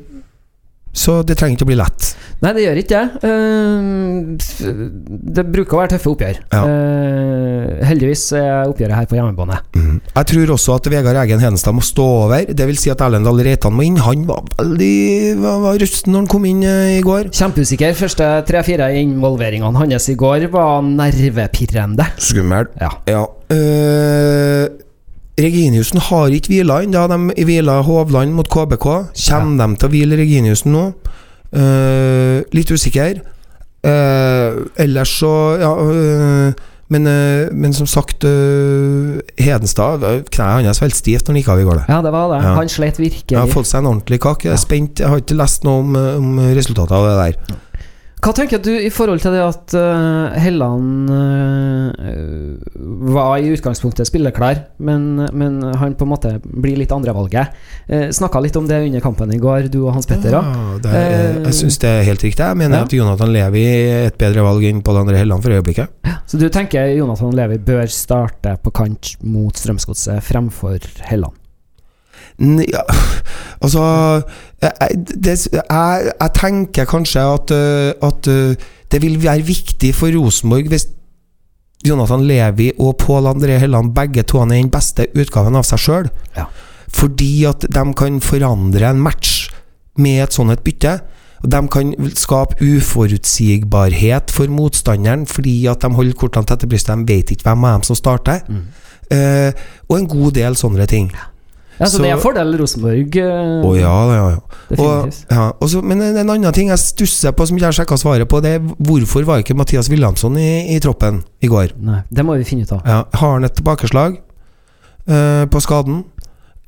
så 0.96 1.20
det 1.26 1.36
trenger 1.38 1.58
ikke 1.58 1.66
å 1.66 1.70
bli 1.70 1.78
lett. 1.78 2.12
Nei, 2.44 2.52
det 2.56 2.64
gjør 2.66 2.78
ikke 2.82 3.00
det. 3.00 3.30
Eh, 3.30 4.70
det 5.36 5.44
bruker 5.48 5.76
å 5.76 5.80
være 5.80 5.92
tøffe 5.94 6.10
oppgjør. 6.12 6.40
Ja. 6.52 6.62
Eh, 6.68 7.84
heldigvis 7.88 8.24
er 8.36 8.68
oppgjøret 8.70 8.98
her 8.98 9.08
på 9.08 9.16
hjemmebane. 9.18 9.58
Mm. 9.76 9.98
Jeg 10.10 10.30
tror 10.32 10.52
også 10.56 10.76
at 10.76 10.90
Vegard 10.92 11.20
Egen 11.22 11.40
Hedenstad 11.40 11.76
må 11.76 11.84
stå 11.84 12.06
over. 12.26 12.52
Det 12.52 12.68
vil 12.68 12.80
si 12.80 12.92
at 12.92 13.04
Erlend 13.04 13.28
Dahl 13.28 13.40
Reitan 13.46 13.76
må 13.76 13.86
inn. 13.86 14.00
Han 14.04 14.26
var 14.28 14.44
veldig 14.58 14.96
var, 15.40 15.60
var 15.64 15.80
rusten 15.80 16.12
når 16.12 16.24
han 16.24 16.32
kom 16.36 16.48
inn 16.48 16.64
uh, 16.64 16.96
i 16.96 17.02
går. 17.04 17.32
Kjempeusikker. 17.36 17.96
Første 17.96 18.30
tre-fire 18.48 18.90
involveringene 19.00 19.80
hans 19.80 20.10
i 20.12 20.16
går 20.20 20.48
var 20.52 20.84
nervepirrende. 20.86 22.10
Skummel. 22.20 22.68
Ja. 22.80 22.92
Ja. 23.08 23.24
Uh, 23.52 24.85
Reginiussen 25.36 26.00
har 26.00 26.32
ikke 26.32 26.48
hvila 26.54 26.78
ennå. 26.86 27.02
De 27.12 27.44
hvila 27.44 27.80
Hovland 27.84 28.32
mot 28.36 28.48
KBK. 28.48 28.86
Kommer 29.28 29.58
de 29.60 29.76
til 29.76 29.88
å 29.88 29.92
hvile 29.92 30.16
Reginiussen 30.22 30.72
nå? 30.72 30.86
Uh, 31.56 32.40
litt 32.56 32.72
usikker. 32.72 33.20
Uh, 33.86 34.64
ellers 34.80 35.12
så 35.20 35.34
Ja. 35.60 35.74
Uh, 35.76 36.72
men, 36.86 37.02
men 37.50 37.72
som 37.74 37.82
sagt 37.90 38.22
Hedenstad 39.42 40.04
Kneet 40.30 40.68
hans 40.68 40.78
falt 40.78 40.94
stivt 40.94 41.26
når 41.26 41.32
han 41.32 41.38
gikk 41.40 41.48
av 41.50 41.58
i 41.58 41.64
går. 41.66 41.80
Ja, 41.90 41.96
det 42.04 42.12
var 42.14 42.28
det. 42.30 42.36
Ja. 42.44 42.52
Han 42.60 42.70
slet 42.70 43.00
virkelig. 43.02 43.34
Han 43.34 43.48
har 43.48 43.50
fått 43.50 43.66
seg 43.66 43.80
en 43.82 43.88
ordentlig 43.90 44.20
kakk. 44.22 44.44
Jeg 44.46 44.52
er 44.52 44.54
Ja. 44.54 44.62
spent. 44.62 45.02
Jeg 45.02 45.10
har 45.10 45.18
ikke 45.18 45.34
lest 45.40 45.66
noe 45.66 45.82
om, 45.82 45.96
om 45.96 46.38
resultatet 46.54 46.94
av 46.94 47.08
det 47.08 47.16
der. 47.18 47.56
Hva 48.26 48.32
tenker 48.34 48.58
du 48.58 48.72
i 48.74 48.88
forhold 48.90 49.20
til 49.22 49.36
det 49.36 49.42
at 49.44 49.74
uh, 49.78 50.34
Helland 50.42 51.10
uh, 51.14 51.92
var 53.14 53.36
i 53.38 53.52
utgangspunktet 53.54 54.08
spilleklar, 54.08 54.64
men, 54.82 55.28
men 55.30 55.60
han 55.78 55.94
på 55.94 56.08
en 56.08 56.10
måte 56.10 56.32
blir 56.42 56.74
litt 56.80 56.90
andrevalget? 56.90 57.54
Uh, 57.86 58.08
Snakka 58.10 58.42
litt 58.42 58.58
om 58.58 58.66
det 58.66 58.80
under 58.88 59.04
kampen 59.04 59.30
i 59.30 59.38
går, 59.38 59.70
du 59.70 59.84
og 59.84 59.94
Hans 59.94 60.10
Petter 60.10 60.34
òg. 60.40 60.50
Ja, 60.50 60.96
Eh, 60.96 61.38
jeg 61.46 61.54
syns 61.56 61.78
det 61.82 61.90
er 61.90 62.04
helt 62.06 62.24
riktig. 62.24 62.42
Jeg 62.42 62.58
mener 62.58 62.80
ja. 62.80 62.86
at 62.86 62.94
Jonathan 62.94 63.32
Levi 63.34 63.64
er 63.66 64.10
et 64.10 64.18
bedre 64.20 64.44
valg 64.46 64.66
enn 64.68 64.82
Pål 64.86 65.02
André 65.04 65.20
Helland 65.20 65.44
for 65.44 65.54
øyeblikket. 65.56 65.96
Så 66.26 66.40
du 66.40 66.48
tenker 66.52 66.92
Jonathan 66.96 67.34
Levi 67.36 67.58
bør 67.62 67.88
starte 67.92 68.56
på 68.62 68.74
kant 68.74 69.16
mot 69.26 69.56
Strømsgodset 69.56 70.24
fremfor 70.26 70.82
Helland? 71.06 71.45
Ja, 72.38 72.82
altså 73.64 73.82
jeg, 74.62 74.72
jeg- 74.80 74.98
det, 75.24 75.36
jeg, 75.54 76.10
jeg 76.20 76.30
tenker 76.34 76.84
kanskje 76.84 77.20
at, 77.34 77.50
øh, 77.50 77.92
at 78.02 78.28
øh, 78.28 78.56
det 78.92 79.02
vil 79.02 79.22
være 79.22 79.42
viktig 79.42 79.94
for 79.94 80.12
Rosenborg 80.18 80.68
hvis 80.68 80.86
Jonathan 81.88 82.24
Levi 82.26 82.72
og 82.80 82.96
Pål 82.98 83.26
André 83.30 83.58
Helland 83.60 83.94
begge 83.94 84.22
to 84.22 84.38
er 84.40 84.44
den 84.50 84.70
beste 84.70 85.06
utgaven 85.16 85.56
av 85.56 85.62
seg 85.68 85.78
sjøl. 85.78 86.08
Ja. 86.36 86.44
Fordi 86.88 87.44
at 87.44 87.66
de 87.68 87.82
kan 87.96 88.20
forandre 88.24 88.90
en 88.90 89.00
match 89.04 89.50
med 89.98 90.22
et 90.24 90.32
sånt 90.34 90.50
et 90.52 90.64
bytte. 90.64 90.96
De 91.46 91.60
kan 91.70 91.92
skape 92.16 92.56
uforutsigbarhet 92.64 94.30
for 94.34 94.48
motstanderen 94.50 95.26
fordi 95.26 95.66
at 95.70 95.82
de 95.84 95.90
holder 95.94 96.16
kortene 96.18 96.46
tett 96.48 96.60
til 96.64 96.68
brystet. 96.72 96.96
De 97.06 97.14
vet 97.14 97.30
ikke 97.34 97.48
hvem 97.48 97.64
av 97.68 97.76
dem 97.78 97.86
som 97.86 97.96
starter. 97.98 98.42
Eh, 99.10 99.52
og 99.88 99.98
en 100.00 100.08
god 100.10 100.32
del 100.40 100.56
sånne 100.58 100.86
ting. 100.90 101.10
Ja, 101.14 101.28
så, 101.84 101.90
Så- 101.96 102.02
det 102.02 102.10
er 102.10 102.16
fordel 102.22 102.56
Rosenborg. 102.58 103.16
eh, 103.20 103.66
Å 103.68 103.70
ja, 103.76 103.94
ja, 104.14 104.28
ja. 104.30 104.38
Og, 104.82 105.12
ja 105.30 105.52
og 105.60 105.68
så, 105.68 105.82
men 105.84 106.00
en 106.02 106.16
annen 106.30 106.52
ting 106.56 106.68
jeg 106.72 106.78
stusser 106.78 107.32
på, 107.36 107.46
som 107.46 107.56
ikke 107.58 107.68
jeg 107.70 107.78
sjekka 107.82 107.98
svaret 108.00 108.28
på, 108.28 108.40
det 108.42 108.54
er 108.56 108.60
hvorfor 108.78 109.24
var 109.28 109.38
ikke 109.44 109.54
Mathias 109.56 109.90
Wilhelmsson 109.92 110.36
i, 110.40 110.74
i 110.74 110.80
troppen 110.80 111.22
i 111.42 111.46
går? 111.52 111.76
Nei, 111.78 112.00
det 112.10 112.24
må 112.24 112.36
vi 112.40 112.44
finne 112.48 112.62
ut 112.64 112.72
av. 112.72 112.80
Ja, 112.86 113.02
har 113.20 113.32
han 113.36 113.44
et 113.44 113.54
tilbakeslag 113.54 114.16
uh, 115.08 115.44
på 115.52 115.60
skaden? 115.62 116.04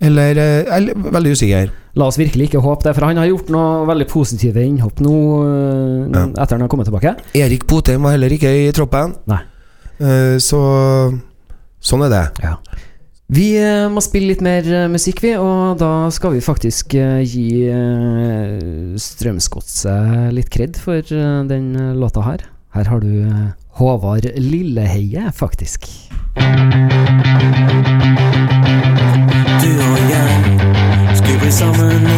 Eller 0.00 0.36
eh, 0.38 0.62
Jeg 0.62 0.92
er 0.92 1.10
veldig 1.10 1.30
usikker. 1.34 1.70
La 1.98 2.06
oss 2.06 2.14
virkelig 2.20 2.44
ikke 2.52 2.60
håpe 2.62 2.84
det, 2.86 2.92
for 2.94 3.08
han 3.08 3.16
har 3.18 3.26
gjort 3.26 3.48
noe 3.50 3.80
veldig 3.88 4.06
positive 4.06 4.62
innhopp 4.62 5.00
nå 5.02 5.14
eh, 5.42 6.04
Ja. 6.14 6.20
etter 6.44 6.54
han 6.54 6.60
har 6.62 6.68
kommet 6.70 6.86
tilbake. 6.86 7.16
Erik 7.34 7.64
Botheim 7.66 8.04
var 8.06 8.14
heller 8.14 8.30
ikke 8.30 8.52
i 8.68 8.68
troppen. 8.76 9.16
Nei. 9.26 9.40
Eh, 9.98 10.36
så 10.38 10.60
sånn 11.82 12.04
er 12.06 12.12
det. 12.14 12.22
Ja. 12.44 12.52
Vi 13.28 13.50
eh, 13.60 13.90
må 13.92 14.00
spille 14.00 14.30
litt 14.30 14.40
mer 14.40 14.64
eh, 14.64 14.86
musikk, 14.88 15.20
vi, 15.20 15.34
og 15.36 15.76
da 15.82 16.08
skal 16.14 16.32
vi 16.32 16.40
faktisk 16.40 16.94
eh, 16.96 17.20
gi 17.28 17.68
Strømsgodset 19.04 20.32
litt 20.32 20.48
kred 20.48 20.80
for 20.80 21.04
den 21.04 21.66
låta 22.00 22.24
her. 22.24 22.46
Her 22.72 22.88
har 22.88 23.04
du 23.04 23.12
Håvard 23.76 24.30
Lilleheie, 24.40 25.28
faktisk. 25.36 25.84
Du 29.60 29.70
og 29.76 30.00
jeg 30.08 31.20
skulle 31.20 31.38
bli 31.44 31.52
sammen 31.52 32.17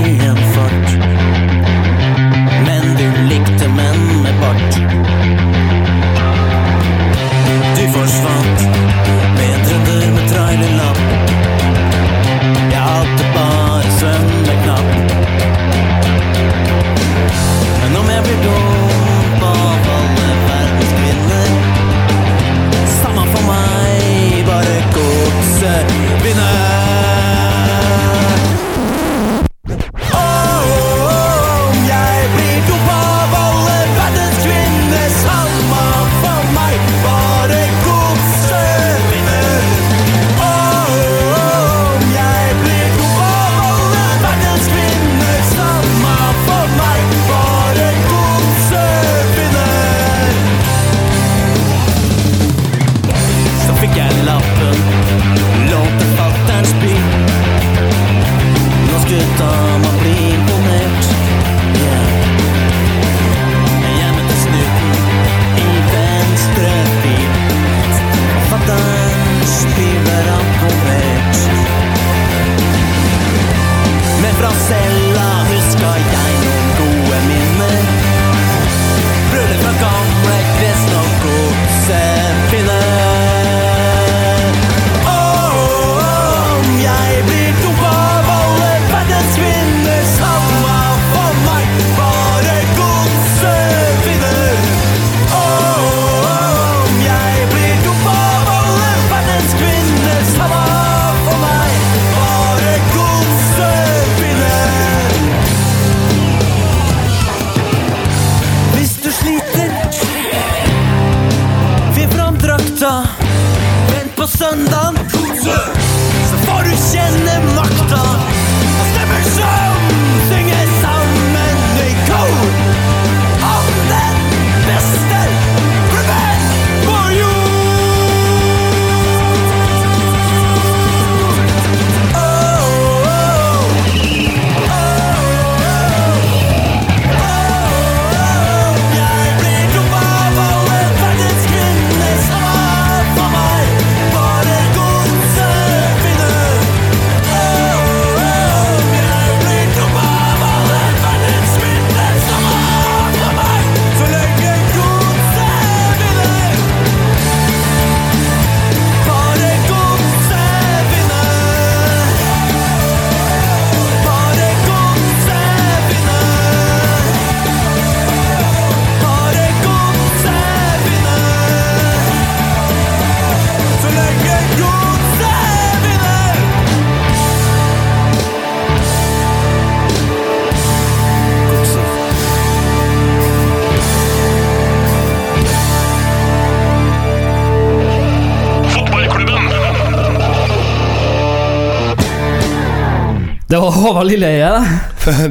Var 193.61 193.71
Håvard 193.77 194.07
Lilleheie. 194.09 194.51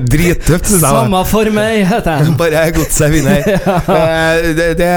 Drittøft, 0.09 0.69
jeg. 0.69 0.81
Samme 0.81 1.21
for 1.29 1.49
meg, 1.53 1.81
heter 1.89 2.23
den. 2.23 2.35
Bare 2.39 2.65
godset 2.75 3.13
vinner. 3.13 3.45
Eh, 3.99 4.49
det, 4.55 4.67
det, 4.79 4.89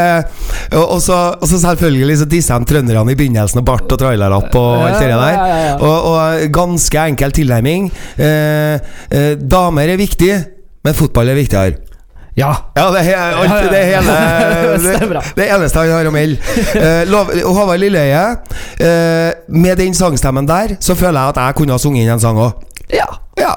og 0.76 0.92
og 0.94 1.00
så 1.02 1.18
selvfølgelig 1.48 2.18
så 2.20 2.26
disser 2.28 2.60
de 2.60 2.68
trønderne 2.68 3.12
i 3.12 3.16
begynnelsen, 3.18 3.60
og 3.62 3.66
bart 3.66 3.92
og 3.94 4.00
trailerlapp 4.00 4.54
og 4.58 4.82
alt 4.86 4.98
det 5.00 5.08
der. 5.10 5.22
ja, 5.32 5.46
ja, 5.46 5.60
ja. 5.66 5.76
Og, 5.76 6.10
og 6.12 6.52
ganske 6.54 7.06
enkel 7.12 7.32
tilnærming. 7.38 7.88
Eh, 8.16 8.74
eh, 9.10 9.32
damer 9.40 9.94
er 9.94 10.00
viktig, 10.00 10.32
men 10.84 10.98
fotball 10.98 11.32
er 11.32 11.40
viktigere. 11.40 11.80
Ja. 12.36 12.52
Ja, 12.76 12.86
det 12.94 13.02
er 13.12 13.36
alt 13.36 13.50
Ja, 13.50 13.56
ja, 13.56 13.64
ja. 13.64 13.70
det 13.72 13.82
hele 13.90 14.12
det, 15.12 15.22
det 15.36 15.48
eneste 15.52 15.82
han 15.82 15.90
har 15.92 16.08
å 16.08 16.12
melde. 16.14 16.38
Eh, 16.80 17.42
Håvard 17.44 17.80
Lilleheie, 17.82 18.22
eh, 18.80 19.32
med 19.52 19.76
den 19.82 19.92
sangstemmen 19.96 20.48
der, 20.48 20.78
så 20.80 20.96
føler 20.96 21.18
jeg 21.20 21.34
at 21.34 21.42
jeg 21.42 21.58
kunne 21.60 21.76
ha 21.76 21.82
sunget 21.82 22.06
inn 22.06 22.14
en 22.14 22.22
sang 22.22 22.40
òg. 22.40 22.62
Ja. 22.92 23.10
Ja. 23.40 23.54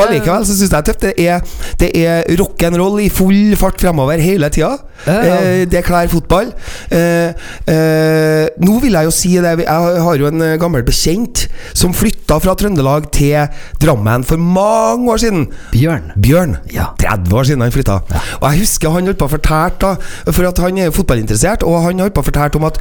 Men 0.00 0.14
likevel 0.16 0.46
så 0.48 0.56
syns 0.56 0.70
jeg 0.70 0.72
det 0.72 0.78
er 0.78 0.86
tøft. 0.86 1.02
Det 1.02 1.24
er, 1.28 1.56
det 1.80 1.90
er 1.98 2.38
rock'n'roll 2.40 3.00
i 3.04 3.08
full 3.12 3.56
fart 3.60 3.80
fremover 3.82 4.22
hele 4.22 4.48
tida. 4.52 4.72
Ja, 5.06 5.16
ja. 5.24 5.36
Eh, 5.40 5.64
det 5.70 5.82
klær 5.86 6.08
fotball. 6.12 6.52
Eh, 6.92 7.32
eh, 7.72 8.46
nå 8.64 8.78
vil 8.82 8.96
jeg 8.96 9.08
jo 9.08 9.12
si 9.14 9.32
det 9.40 9.54
Jeg 9.62 10.02
har 10.04 10.20
jo 10.20 10.28
en 10.28 10.44
eh, 10.44 10.56
gammel 10.60 10.84
bekjent 10.86 11.46
som 11.76 11.94
flytta 11.96 12.38
fra 12.42 12.54
Trøndelag 12.58 13.10
til 13.14 13.48
Drammen 13.82 14.24
for 14.24 14.40
mange 14.40 15.12
år 15.12 15.22
siden. 15.24 15.46
Bjørn. 15.74 16.12
Bjørn. 16.16 16.56
Ja. 16.74 16.90
30 17.00 17.36
år 17.36 17.48
siden 17.50 17.64
han 17.66 17.74
flytta. 17.74 18.00
Og 18.40 18.48
jeg 18.50 18.64
husker 18.64 18.96
han 18.96 19.08
holdt 19.10 19.20
på 19.20 19.28
å 19.28 19.34
fortelle 19.36 19.94
For 20.30 20.48
at 20.48 20.60
han 20.64 20.78
er 20.78 20.90
jo 20.90 20.98
fotballinteressert, 21.00 21.64
og 21.66 21.82
han 21.84 22.04
holdt 22.04 22.16
på 22.16 22.24
å 22.24 22.28
fortelle 22.28 22.60
om 22.60 22.68
at 22.68 22.80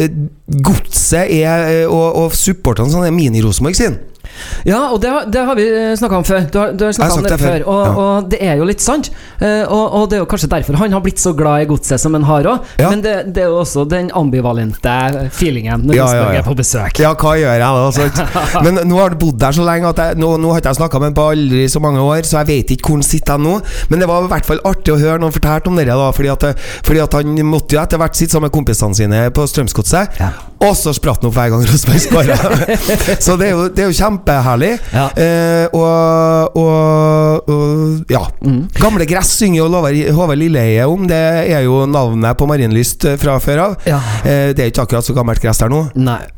eh, 0.00 0.12
godset 0.64 1.32
er 1.40 1.66
eh, 1.68 1.84
og, 1.88 2.06
og 2.22 2.36
supporterne 2.36 2.92
sånn 2.92 3.08
er 3.08 3.16
mini-Rosenborg 3.16 3.76
sin. 3.76 3.98
Ja, 4.68 4.80
og 4.92 5.00
det, 5.02 5.10
har- 5.12 5.26
det 5.32 5.44
har 5.48 5.58
vi 5.58 5.66
snakka 5.98 6.20
om 6.20 6.26
før. 6.28 6.46
Du 6.52 6.58
har, 6.60 6.72
du 6.72 6.84
har 6.86 6.92
snakka 6.96 7.18
om 7.18 7.26
det, 7.26 7.32
det 7.32 7.40
før. 7.42 7.64
Og, 7.66 7.80
ja. 7.86 7.92
og 8.04 8.30
det 8.32 8.40
er 8.44 8.60
jo 8.60 8.68
litt 8.68 8.82
sant. 8.84 9.10
Eh, 9.40 9.64
og, 9.66 9.84
og 10.00 10.08
det 10.10 10.18
er 10.18 10.22
jo 10.24 10.28
kanskje 10.30 10.50
derfor 10.52 10.78
han 10.80 10.92
har 10.96 11.04
blitt 11.04 11.20
så 11.22 11.32
glad 11.36 11.64
i 11.64 11.68
godset 11.70 12.00
som 12.02 12.14
han 12.16 12.26
har 12.28 12.48
òg. 12.54 12.72
Ja. 12.80 12.90
Men 12.92 13.02
det, 13.04 13.14
det 13.34 13.44
er 13.44 13.50
jo 13.52 13.60
også 13.62 13.84
den 13.90 14.10
ambivalente 14.16 14.94
feelingen 15.34 15.86
når 15.88 15.98
Ja, 15.98 16.06
Rosenborg 16.08 16.34
ja. 16.36 16.42
er 16.42 16.46
på 16.48 16.56
besøk. 16.58 17.00
Ja, 17.02 17.12
hva 17.18 17.34
gjør 17.38 17.54
jeg 17.54 17.60
da? 17.62 18.62
Men 18.66 18.80
nå 18.88 18.98
har 19.00 19.14
du 19.14 19.18
bodd 19.22 19.38
der 19.40 19.54
så 19.56 19.64
lenge 19.66 19.90
at 19.92 20.02
jeg, 20.02 20.18
nå, 20.20 20.34
nå 20.40 20.52
har 20.54 20.62
ikke 20.62 20.72
jeg 20.74 20.80
snakka 20.82 21.00
med 21.02 21.10
ham 21.12 21.16
på 21.18 21.28
aldri 21.34 21.64
så 21.70 21.82
mange 21.84 22.02
år, 22.04 22.22
så 22.28 22.40
jeg 22.42 22.50
vet 22.52 22.74
ikke 22.76 22.90
hvor 22.92 23.00
han 23.00 23.06
sitter 23.06 23.40
nå. 23.42 23.56
Men 23.90 24.02
det 24.02 24.08
var 24.10 24.26
i 24.26 24.30
hvert 24.32 24.48
fall 24.48 24.62
artig 24.68 24.94
å 24.94 24.98
høre 25.00 25.18
noen 25.22 25.34
fortelle 25.34 25.68
om 25.68 25.78
det, 25.78 25.86
da, 25.88 26.10
fordi 26.14 26.30
at, 26.32 26.46
fordi 26.86 27.02
at 27.04 27.16
han 27.18 27.38
måtte 27.48 27.76
jo 27.76 27.80
etter 27.82 28.00
hvert 28.00 28.18
sitte 28.18 28.36
sammen 28.36 28.48
med 28.48 28.54
kompisene 28.54 28.96
sine 28.98 29.22
på 29.34 29.46
Strømsgodset. 29.48 30.18
Ja. 30.20 30.30
Og 30.64 30.74
så 30.74 30.90
spratt 30.96 31.22
han 31.22 31.30
opp 31.30 31.36
hver 31.38 31.52
gang 31.52 31.62
Rosenborg 31.68 32.02
skåra! 32.02 32.36
så 33.24 33.36
det 33.38 33.48
er, 33.48 33.52
jo, 33.54 33.66
det 33.70 33.84
er 33.84 33.90
jo 33.92 33.96
kjempeherlig. 34.28 34.78
Ja. 34.92 35.08
Eh, 35.16 35.68
og, 35.72 36.56
og, 36.56 37.48
og 37.48 38.12
ja. 38.12 38.22
Mm. 38.44 38.68
Gamle 38.78 39.06
gress 39.08 39.32
synger 39.38 39.62
jo 39.62 39.68
Håvard- 40.16 40.38
Lilleheie 40.38 40.84
om. 40.88 41.06
Det 41.08 41.18
er 41.54 41.64
jo 41.66 41.82
navnet 41.88 42.36
på 42.38 42.46
Marienlyst 42.48 43.04
eh, 43.08 43.16
fra 43.20 43.38
før 43.42 43.62
av. 43.64 43.76
Ja. 43.88 43.98
Eh, 44.24 44.50
det 44.56 44.64
er 44.66 44.72
ikke 44.72 44.84
akkurat 44.86 45.06
så 45.06 45.14
gammelt 45.16 45.40
gress 45.42 45.60
der 45.62 45.72
nå. 45.72 45.84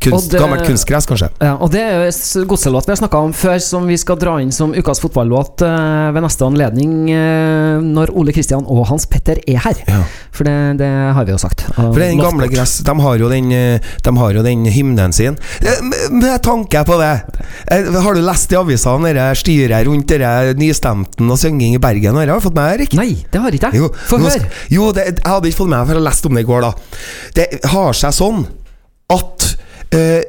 Kunst, 0.00 0.31
det- 0.33 0.40
Gammelt 0.40 0.66
kunstgress, 0.68 1.07
kanskje. 1.11 1.31
Ja, 1.40 1.57
og 1.61 1.70
det 1.74 1.83
er 1.83 2.07
jo 2.11 2.44
godselåt 2.50 2.87
vi 2.88 2.94
har 2.94 3.00
snakka 3.03 3.20
om 3.26 3.35
før, 3.37 3.59
som 3.62 3.87
vi 3.90 3.98
skal 4.00 4.18
dra 4.20 4.38
inn 4.42 4.53
som 4.55 4.72
ukas 4.76 5.00
fotballåt 5.03 5.64
eh, 5.66 6.11
ved 6.14 6.24
neste 6.24 6.46
anledning 6.46 6.94
eh, 7.12 7.81
når 7.85 8.14
Ole 8.16 8.35
Kristian 8.37 8.64
og 8.70 8.87
Hans 8.90 9.07
Petter 9.11 9.40
er 9.48 9.61
her. 9.66 9.83
Ja. 9.88 10.03
For 10.35 10.46
det, 10.48 10.57
det 10.81 10.88
har 11.16 11.26
vi 11.26 11.35
jo 11.35 11.40
sagt. 11.42 11.66
For 11.76 11.98
den 12.00 12.20
gamle 12.20 12.46
gress 12.50 12.79
De 12.87 12.94
har 13.03 13.18
jo 13.20 13.29
den, 13.31 13.50
eh, 13.53 13.90
de 14.05 14.12
har 14.16 14.37
jo 14.37 14.44
den 14.46 14.64
hymnen 14.72 15.12
sin. 15.12 15.37
Med 16.14 16.40
tanke 16.44 16.83
på 16.87 16.96
det 17.00 17.11
eh, 17.70 17.79
Har 18.04 18.16
du 18.16 18.22
lest 18.24 18.52
i 18.52 18.58
avisene 18.58 19.12
det 19.16 19.28
styret 19.40 19.86
rundt 19.88 20.10
det 20.10 20.56
nystemten 20.60 21.30
og 21.30 21.38
synging 21.40 21.76
i 21.76 21.82
Bergen? 21.82 22.18
Har 22.18 22.30
du 22.30 22.44
fått 22.44 22.56
med 22.58 22.74
Erik? 22.76 22.96
Nei, 22.98 23.12
det 23.32 23.42
har 23.42 23.56
ikke 23.56 23.70
jeg. 23.72 23.84
Jo, 23.84 23.92
Få 24.10 24.18
høre. 24.22 24.50
Jo, 24.72 24.90
det, 24.96 25.06
jeg 25.12 25.26
hadde 25.26 25.50
ikke 25.50 25.62
fått 25.62 25.72
med 25.72 25.78
meg, 25.78 25.88
for 25.88 26.00
jeg 26.00 26.08
leste 26.08 26.30
om 26.30 26.36
det 26.38 26.44
i 26.44 26.50
går. 26.50 26.66
da 26.66 26.74
Det 27.38 27.48
har 27.74 27.96
seg 28.02 28.16
sånn 28.16 28.44
at 29.10 29.48
eh, 29.96 30.20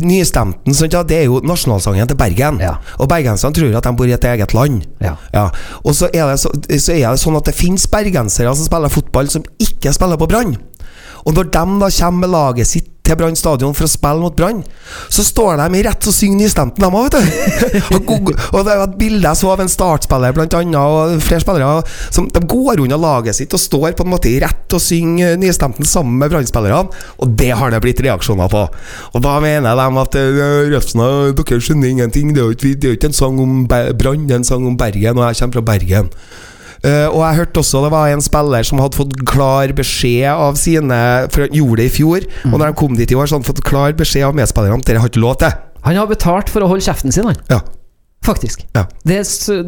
Nystemten 0.00 0.72
sånn, 0.72 0.88
ja, 0.94 1.02
Det 1.04 1.18
er 1.18 1.26
jo 1.28 1.42
nasjonalsangen 1.44 2.08
til 2.08 2.16
Bergen. 2.16 2.60
Ja. 2.64 2.78
Og 2.96 3.10
bergenserne 3.10 3.52
tror 3.56 3.74
at 3.76 3.84
de 3.84 3.92
bor 3.98 4.08
i 4.08 4.14
et 4.16 4.24
eget 4.30 4.54
land. 4.56 4.86
Ja. 5.02 5.12
Og 5.84 5.92
så 5.96 6.08
er, 6.08 6.30
det 6.32 6.38
så, 6.40 6.52
så 6.80 6.94
er 6.96 7.10
det 7.10 7.20
sånn 7.20 7.36
at 7.36 7.50
det 7.50 7.56
finnes 7.56 7.84
bergensere 7.92 8.54
som 8.56 8.68
spiller 8.68 8.92
fotball, 8.92 9.28
som 9.32 9.44
ikke 9.60 9.92
spiller 9.92 10.20
på 10.20 10.30
Brann. 10.30 10.56
Og 11.26 11.34
når 11.34 11.50
de 11.50 11.64
da 11.82 11.90
kommer 11.90 12.22
med 12.22 12.34
laget 12.34 12.70
sitt 12.70 12.92
til 13.06 13.14
Brann 13.18 13.36
stadion 13.38 13.74
for 13.76 13.86
å 13.86 13.90
spille 13.90 14.22
mot 14.22 14.34
Brann, 14.34 14.62
så 15.12 15.22
står 15.22 15.60
de 15.60 15.78
i 15.78 15.82
rett 15.86 16.08
og 16.08 16.14
synger 16.14 16.26
synge 16.26 16.42
nystemten, 16.42 16.82
de 16.82 16.88
òg, 16.90 17.06
vet 17.06 17.14
du. 17.14 17.96
og, 17.96 18.32
og 18.50 18.66
det 18.66 18.72
er 18.72 18.82
et 18.82 18.96
bilde 18.98 19.22
jeg 19.22 19.40
så 19.40 19.52
av 19.52 19.62
en 19.62 19.70
startspiller, 19.70 20.34
blant 20.36 20.56
annet, 20.58 20.78
og 20.80 21.22
flere 21.24 21.44
spillere, 21.44 21.84
som 22.14 22.26
de 22.32 22.42
går 22.50 22.82
unna 22.82 22.98
laget 23.00 23.38
sitt 23.38 23.54
og 23.54 23.62
står 23.62 23.94
på 23.96 24.06
en 24.06 24.12
måte 24.12 24.30
i 24.30 24.40
rett 24.42 24.74
og 24.74 24.82
synger 24.82 24.96
synge 24.96 25.36
nystemten 25.42 25.86
sammen 25.88 26.18
med 26.20 26.32
Brann-spillerne, 26.32 26.90
og 27.20 27.36
det 27.38 27.52
har 27.58 27.72
det 27.72 27.82
blitt 27.84 28.02
reaksjoner 28.04 28.50
på. 28.52 28.64
Og 29.12 29.22
da 29.24 29.36
mener 29.44 29.78
de 29.78 30.02
at 30.02 30.18
eh, 30.20 30.42
Røfsna, 30.72 31.08
dere 31.36 31.60
skjønner 31.62 31.92
ingenting, 31.92 32.34
det 32.34 32.42
er 32.42 32.50
jo 32.50 32.56
ikke, 32.56 32.96
ikke 32.96 33.12
en 33.12 33.16
sang 33.16 33.40
om 33.42 33.64
Brann, 33.68 34.26
det 34.26 34.34
er 34.34 34.42
en 34.42 34.48
sang 34.48 34.66
om 34.66 34.78
Bergen, 34.78 35.18
og 35.18 35.28
jeg 35.28 35.42
kommer 35.42 35.60
fra 35.60 35.66
Bergen. 35.74 36.12
Eh, 36.84 37.06
og 37.08 37.22
jeg 37.24 37.38
hørte 37.40 37.62
også 37.62 37.84
det 37.86 37.92
var 37.94 38.10
en 38.12 38.24
spiller 38.24 38.66
som 38.68 38.82
hadde 38.82 38.98
fått 38.98 39.14
klar 39.28 39.72
beskjed 39.76 40.28
av 40.28 40.58
sine 40.60 40.98
For 41.32 41.46
han 41.46 41.56
gjorde 41.56 41.80
det 41.80 41.88
i 41.88 41.94
fjor, 41.96 42.26
og 42.50 42.58
når 42.58 42.66
han 42.70 42.76
kom 42.78 42.96
dit 42.98 43.10
i 43.10 43.16
år, 43.16 43.26
så 43.26 43.36
hadde 43.36 43.46
han 43.46 43.50
fått 43.54 43.64
klar 43.64 43.96
beskjed 43.96 44.26
av 44.28 44.36
medspillerne 44.36 44.82
at 44.82 44.86
dere 44.90 45.02
har 45.02 45.10
ikke 45.12 45.22
lov 45.24 45.38
til. 45.40 45.56
Han 45.86 45.96
har 45.96 46.10
betalt 46.10 46.50
for 46.52 46.64
å 46.66 46.68
holde 46.70 46.84
kjeften 46.84 47.14
sin, 47.14 47.28
han. 47.30 47.38
Ja. 47.50 47.60
Faktisk. 48.26 48.64
Ja. 48.74 48.84
Det, 49.06 49.20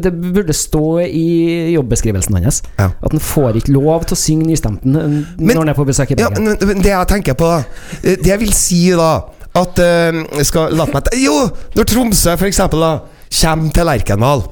det 0.03 0.11
burde 0.35 0.53
stå 0.53 0.99
i 1.05 1.71
jobbeskrivelsen 1.73 2.35
hans. 2.43 2.61
Ja. 2.77 2.89
At 2.99 3.13
han 3.15 3.21
får 3.23 3.59
ikke 3.61 3.71
lov 3.71 4.03
til 4.09 4.17
å 4.17 4.19
synge 4.19 4.49
nystemten 4.49 4.95
eh, 4.99 5.17
Men- 5.39 5.53
når 5.55 5.61
han 5.63 5.69
er 5.69 5.77
på 5.77 5.85
besøk 5.87 6.11
i 6.11 6.17
Ja, 6.19 6.27
Bergen. 6.27 6.43
men, 6.49 6.67
men 6.67 6.83
det 6.83 6.91
jeg 6.91 7.07
tenker 7.07 7.37
på 7.39 7.47
da, 7.47 7.61
eh, 8.03 8.17
Det 8.19 8.27
jeg 8.33 8.39
vil 8.41 8.53
si 8.53 8.81
da 8.99 9.11
At 9.55 9.79
uh, 9.79 10.43
skal 10.43 10.75
la 10.75 10.85
meg 10.91 11.07
Jo, 11.17 11.37
når 11.75 11.87
Tromsø 11.89 12.35
for 12.37 12.49
eksempel 12.49 12.83
da 12.83 12.91
Kommer 13.29 13.71
til 13.73 13.87
Lerkendal 13.87 14.43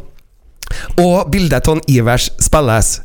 Og 0.98 1.28
bildet 1.32 1.68
av 1.68 1.84
Ivers 1.92 2.32
spilles. 2.44 2.98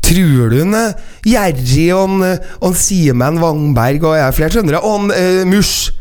Tror 0.00 0.50
du 0.50 0.60
eh, 0.74 0.94
Jerry 1.28 1.90
og 1.92 2.22
eh, 2.24 2.76
Simen 2.80 3.36
Wangberg 3.42 4.06
Og 4.08 4.14
jeg 4.16 4.24
er 4.24 4.32
flere 4.32 4.54
trøndere 4.54 4.80
Og 4.80 4.94
en 5.04 5.10
uh, 5.12 5.42
Mush 5.46 5.92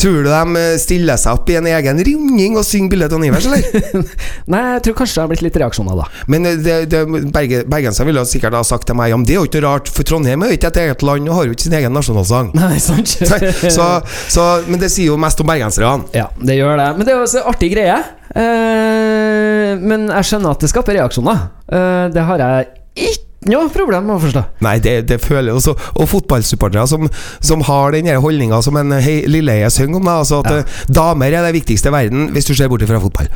Tror 0.00 0.22
du 0.24 0.30
de 0.30 0.60
eh, 0.60 0.76
stiller 0.80 1.18
seg 1.20 1.36
opp 1.36 1.50
i 1.52 1.58
en 1.58 1.68
egen 1.68 2.00
ringing 2.06 2.56
og 2.56 2.64
synger 2.66 2.94
bildet 2.94 3.14
av 3.16 3.24
Ivers, 3.26 3.48
eller? 3.50 4.06
Nei, 4.52 4.62
jeg 4.76 4.84
tror 4.86 4.96
kanskje 5.02 5.18
det 5.18 5.24
har 5.24 5.30
blitt 5.32 5.44
litt 5.44 5.58
reaksjoner, 5.60 6.00
da. 6.00 6.06
Men 6.32 6.48
eh, 6.48 6.86
Berge, 7.30 7.92
ville 8.08 8.24
sikkert 8.28 8.56
ha 8.56 8.62
sagt 8.66 8.88
til 8.88 8.98
meg 8.98 9.14
om 9.16 9.26
det 9.26 9.36
er 9.36 9.40
jo 9.42 9.48
ikke 9.50 9.64
rart, 9.66 9.90
for 9.92 10.08
Trondheim 10.08 10.44
er 10.44 10.54
jo 10.54 10.60
ikke 10.60 10.72
et 10.72 10.80
eget 10.86 11.04
land 11.06 11.28
og 11.28 11.36
har 11.36 11.48
jo 11.48 11.56
ikke 11.56 11.66
sin 11.66 11.76
egen 11.80 11.96
nasjonalsang. 11.96 12.52
Nei, 12.60 12.76
sant? 12.82 13.16
så, 13.76 13.90
så, 14.32 14.48
men 14.70 14.80
det 14.82 14.92
sier 14.92 15.12
jo 15.12 15.20
mest 15.20 15.42
om 15.42 15.50
bergenserne. 15.50 16.08
Ja, 16.16 16.30
det 16.40 16.56
gjør 16.58 16.80
det. 16.80 16.90
Men 16.96 17.06
det 17.06 17.14
er 17.14 17.20
jo 17.20 17.26
også 17.28 17.42
en 17.42 17.50
artig 17.52 17.72
greie. 17.74 17.98
Eh, 18.30 19.72
men 19.80 20.08
jeg 20.08 20.30
skjønner 20.30 20.54
at 20.54 20.62
det 20.64 20.70
skaper 20.72 20.96
reaksjoner. 20.96 21.48
Eh, 21.70 22.06
det 22.14 22.28
har 22.28 22.46
jeg 22.46 22.70
ikke 23.10 23.29
noe 23.48 23.70
problem 23.72 24.10
å 24.12 24.18
forstå. 24.20 24.42
Nei, 24.66 24.74
det, 24.84 24.94
det 25.08 25.20
føler 25.24 25.48
jeg 25.52 25.60
også. 25.60 25.74
Og 25.96 26.08
fotballsupportere 26.10 26.86
som, 26.90 27.06
som 27.40 27.64
har 27.70 27.96
den 27.96 28.10
holdninga 28.20 28.60
som 28.62 28.76
en 28.76 28.92
hei- 29.00 29.24
Lilleheie 29.30 29.70
synger 29.72 29.96
om, 30.02 30.04
da, 30.10 30.18
altså 30.20 30.42
at 30.44 30.50
ja. 30.52 30.62
damer 31.00 31.32
er 31.32 31.48
det 31.48 31.54
viktigste 31.56 31.88
i 31.88 31.94
verden 31.94 32.28
hvis 32.34 32.50
du 32.50 32.54
ser 32.54 32.68
bort 32.68 32.84
fra 32.88 33.00
fotball. 33.00 33.30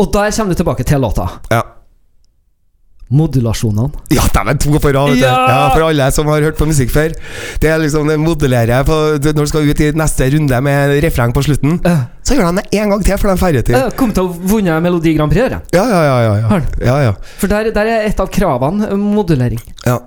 Og 0.00 0.12
der 0.12 0.30
kommer 0.36 0.52
du 0.52 0.60
tilbake 0.60 0.84
til 0.88 1.00
låta. 1.00 1.28
Ja. 1.52 1.62
Modulasjonene. 3.10 3.90
Ja, 4.14 4.22
dæven, 4.30 4.58
to 4.62 4.70
på 4.78 4.92
rad! 4.94 5.10
vet 5.10 5.18
du. 5.18 5.24
Ja! 5.24 5.34
Ja, 5.50 5.62
for 5.74 5.88
alle 5.88 6.06
som 6.14 6.28
har 6.30 6.44
hørt 6.46 6.58
på 6.60 6.68
musikk 6.70 6.92
før. 6.94 7.14
Det 7.62 7.70
er 7.72 7.80
liksom 7.82 8.06
det 8.06 8.18
modellerer 8.22 8.84
på, 8.86 8.98
når 9.18 9.40
du 9.40 9.50
skal 9.50 9.66
ut 9.66 9.82
i 9.82 9.90
neste 9.98 10.28
runde 10.36 10.60
med 10.62 10.94
refreng 11.02 11.34
på 11.34 11.42
slutten. 11.42 11.80
Uh, 11.82 12.04
Så 12.22 12.38
gjør 12.38 12.52
de 12.52 12.62
det 12.62 12.78
en 12.78 12.94
gang 12.94 13.02
til 13.04 13.18
for 13.18 13.50
de 13.50 13.62
til. 13.66 13.74
uh, 13.74 13.90
kom 13.98 14.14
til 14.14 14.28
å 14.28 14.30
vunne 14.52 14.78
Melodi 14.84 15.16
Grand 15.18 15.32
Prix. 15.32 15.58
Ja, 15.74 15.82
ja, 15.90 16.04
ja. 16.06 16.20
ja, 16.22 16.36
ja. 16.38 16.60
Ja, 16.86 16.96
ja. 17.08 17.12
For 17.42 17.50
der, 17.50 17.72
der 17.74 17.90
er 17.96 18.06
et 18.06 18.22
av 18.22 18.30
kravene 18.30 18.92
eh, 18.92 18.96
modulering. 18.96 19.60
ja. 19.86 19.98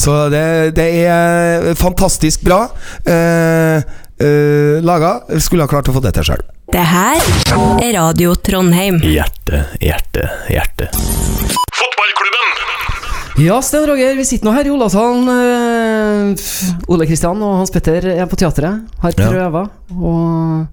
Så 0.00 0.12
det, 0.30 0.76
det 0.76 0.84
er 1.02 1.74
fantastisk 1.76 2.44
bra 2.46 2.60
uh, 2.70 3.82
uh, 4.22 4.76
laga. 4.86 5.16
Skulle 5.42 5.66
ha 5.66 5.68
klart 5.72 5.90
å 5.90 5.96
få 5.96 6.00
det 6.04 6.14
til 6.16 6.28
sjøl. 6.30 6.44
Det 6.70 6.84
her 6.86 7.18
er 7.82 7.96
Radio 7.98 8.36
Trondheim. 8.38 9.00
Hjerte, 9.02 9.64
hjerte, 9.82 10.30
hjerte. 10.48 10.88
Ja, 13.38 13.60
Sten 13.62 13.86
Roger, 13.88 14.16
vi 14.18 14.24
sitter 14.26 14.48
nå 14.48 14.52
her 14.56 14.66
i 14.66 14.72
Olavshallen. 14.74 15.28
eh, 15.30 16.82
Ole 16.92 17.06
Kristian 17.08 17.40
og 17.42 17.56
Hans 17.60 17.70
Petter 17.72 18.04
er 18.12 18.26
på 18.28 18.36
teatret. 18.36 18.82
Har 19.00 19.14
Ja. 19.16 19.68
Og 19.94 20.66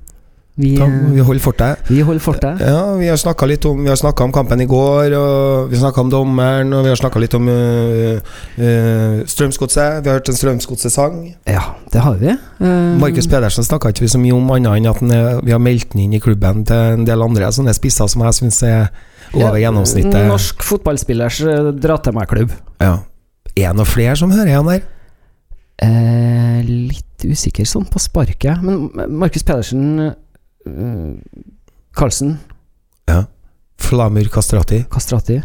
vi, 0.58 0.72
eh, 0.82 0.94
vi 1.14 1.22
holder 1.22 1.42
fortet. 1.42 1.78
vi 1.88 2.00
holder 2.02 2.22
fortet. 2.22 2.62
Ja, 2.66 2.96
vi 2.98 3.08
har 3.08 3.18
snakka 3.18 3.46
litt 3.46 3.66
om 3.66 3.84
Vi 3.84 3.90
har 3.90 4.22
om 4.24 4.32
kampen 4.32 4.62
i 4.62 4.66
går, 4.66 5.14
og 5.14 5.70
vi 5.70 5.78
har 5.78 5.84
snakka 5.84 6.02
om 6.02 6.10
dommeren, 6.10 6.74
og 6.74 6.84
vi 6.84 6.90
har 6.90 6.98
snakka 6.98 7.20
litt 7.20 7.36
om 7.38 7.48
uh, 7.48 9.22
Strømsgodset. 9.26 10.02
Vi 10.02 10.10
har 10.10 10.18
hørt 10.18 10.30
en 10.30 10.36
Strømsgodset-sang. 10.36 11.36
Ja, 11.46 11.62
det 11.94 12.02
har 12.02 12.18
vi. 12.18 12.34
Eh, 12.34 12.98
Markus 12.98 13.28
Pedersen 13.28 13.64
snakka 13.64 13.94
ikke 13.94 14.08
vi 14.08 14.12
så 14.16 14.18
mye 14.18 14.34
om 14.34 14.50
annet 14.50 14.80
enn 14.80 14.90
at 14.90 15.02
er, 15.06 15.46
vi 15.46 15.54
har 15.54 15.62
meldt 15.62 15.94
den 15.94 16.08
inn 16.08 16.18
i 16.18 16.20
klubben 16.24 16.66
til 16.66 16.98
en 16.98 17.06
del 17.06 17.22
andre 17.22 17.52
sånne 17.54 17.78
spisser 17.78 18.10
som 18.10 18.26
jeg 18.26 18.42
syns 18.42 18.62
er 18.66 18.90
over 19.36 19.60
ja, 19.60 19.68
gjennomsnittet. 19.68 20.26
Norsk 20.26 20.66
fotballspillers 20.66 21.42
eh, 21.46 21.74
dra 21.78 22.02
til 22.02 22.18
meg-klubb. 22.18 22.54
Ja. 22.82 22.98
Er 23.54 23.74
det 23.74 23.78
noen 23.78 23.90
flere 23.90 24.18
som 24.18 24.34
hører 24.34 24.56
igjen 24.56 24.74
der? 24.74 24.86
Eh, 25.86 26.62
litt 26.66 27.26
usikker 27.26 27.68
sånn 27.70 27.86
på 27.90 28.02
sparket. 28.02 28.64
Men 28.66 28.90
Markus 29.22 29.46
Pedersen 29.46 30.16
eh, 30.68 31.44
Karlsen 31.98 32.38
Flamur 33.78 34.28
Kastrati. 34.34 34.86
Kastrati 34.92 35.42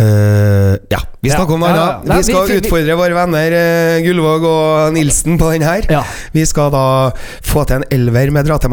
Uh, 0.00 0.78
ja, 0.88 1.02
vi 1.20 1.28
Ja, 1.28 1.36
snakker 1.36 1.52
om 1.54 1.60
ja, 1.60 1.68
annet. 1.68 2.06
ja. 2.08 2.16
Vi 2.16 2.22
skal 2.24 2.52
utfordre 2.56 2.94
våre 2.96 3.12
venner 3.12 3.52
eh, 3.52 3.98
Gullvåg 4.00 4.46
og 4.48 4.94
Nilsen 4.96 5.36
på 5.36 5.50
den 5.52 5.66
her. 5.66 5.84
Ja. 5.92 6.00
Vi 6.32 6.46
skal 6.48 6.70
da 6.72 6.84
få 7.44 7.66
til 7.68 7.82
en 7.82 7.84
elver 7.92 8.32
med 8.32 8.48
dra 8.48 8.56
til 8.56 8.72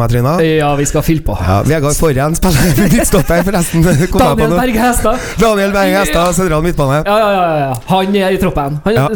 ja, 0.61 0.69
vi 0.79 0.87
skal 0.87 1.03
fylle 1.03 1.25
på. 1.27 1.35
Ja, 1.43 1.59
Vegard 1.67 1.99
Forhen 1.99 2.39
spiller 2.39 2.71
midtstopper, 2.95 3.43
forresten. 3.49 3.83
På 3.83 4.23
Daniel 4.23 4.55
nå. 4.55 4.61
Berge 4.61 4.79
Hestad. 4.79 5.27
Daniel 5.43 5.75
Berge 5.75 5.99
Hestad, 5.99 6.33
sentral 6.39 6.63
midtbane. 6.63 7.03
Ja, 7.03 7.19
ja, 7.19 7.29
ja, 7.35 7.61
ja. 7.65 7.73
Han 7.91 8.15
er 8.15 8.37
i 8.37 8.39
troppen. 8.39 8.79
Han 8.87 8.95
Ja. 9.01 9.09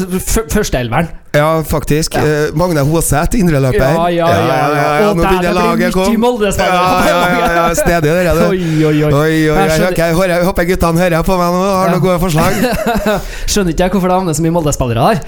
Førsteelveren. 0.52 1.08
Ja, 1.34 1.63
faktisk. 1.63 2.15
Ja. 2.15 2.22
Eh, 2.22 2.50
Magne 2.54 2.82
Hoseth, 2.82 3.38
indreløper. 3.39 3.78
Ja, 3.78 4.10
ja, 4.10 4.28
ja, 4.30 4.41
ja. 4.46 4.58
ja, 4.76 4.89
ja. 5.02 5.13
Nå 5.13 5.24
begynner 5.24 5.56
laget 5.58 5.96
å 5.96 6.04
komme. 6.06 6.41
Ja, 6.46 6.67
ja, 7.08 7.15
ja, 7.34 7.48
ja, 7.56 7.63
Stedig, 7.74 8.12
det 8.12 8.22
der, 8.28 8.38
du. 8.38 8.43
Oi, 8.52 8.60
oi, 8.86 9.00
oi. 9.08 9.10
Oi, 9.10 9.39
oi, 9.50 9.63
Jeg 9.65 9.98
jeg, 9.98 10.43
håper 10.46 10.67
guttene 10.69 11.02
hører 11.02 11.26
på 11.26 11.39
meg 11.39 11.58
nå 11.58 11.63
har 11.65 11.89
noen 11.89 12.04
gode 12.06 12.19
forslag. 12.22 12.60
Skjønner 13.50 13.74
ikke 13.74 13.88
jeg 13.88 13.96
hvorfor 13.96 14.13
det 14.13 14.19
havner 14.19 14.38
så 14.38 14.46
mye 14.46 14.54
Molde-spillere 14.60 15.08
her. 15.10 15.24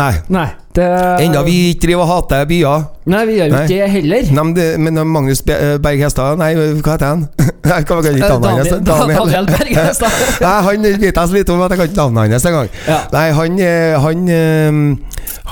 Nei. 0.00 0.14
Nei, 0.32 0.46
det 0.78 0.88
Enda 1.26 1.44
vi 1.44 1.58
ikke 1.74 1.84
driver 1.90 2.06
og 2.06 2.10
hater 2.14 2.48
byer. 2.48 2.88
Nei, 3.10 3.22
vi 3.28 3.36
gjør 3.36 3.52
jo 3.52 3.60
ikke 3.60 3.68
det 3.74 3.92
heller. 3.98 4.32
Nei, 4.32 4.42
men, 4.46 4.56
det, 4.56 4.66
men 4.80 5.04
Magnus 5.12 5.44
eh, 5.50 5.76
Berg 5.82 6.04
Hestad 6.04 6.40
Nei, 6.40 6.50
hva 6.56 6.94
heter 6.94 7.08
han? 7.08 7.24
Jeg 7.66 7.86
kan 7.88 8.00
ikke 8.00 8.16
navnet 8.16 8.50
hans. 8.54 8.74
Daniel, 8.86 9.16
Daniel 9.20 9.48
Berg 9.50 9.76
Hestad. 9.76 10.20
Nei, 10.40 10.56
han 10.70 10.88
vet 10.88 11.08
jeg 11.10 11.20
så 11.20 11.36
lite 11.36 11.52
om 11.52 11.64
at 11.66 11.74
jeg 11.74 11.82
kan 11.82 11.90
ikke 11.90 12.00
navnet 12.00 12.36
hans 12.36 12.48
engang. 12.48 12.70
Ja. 12.86 13.00
Nei, 13.12 13.26
han, 13.36 13.58
eh, 13.66 13.98
han, 14.06 14.30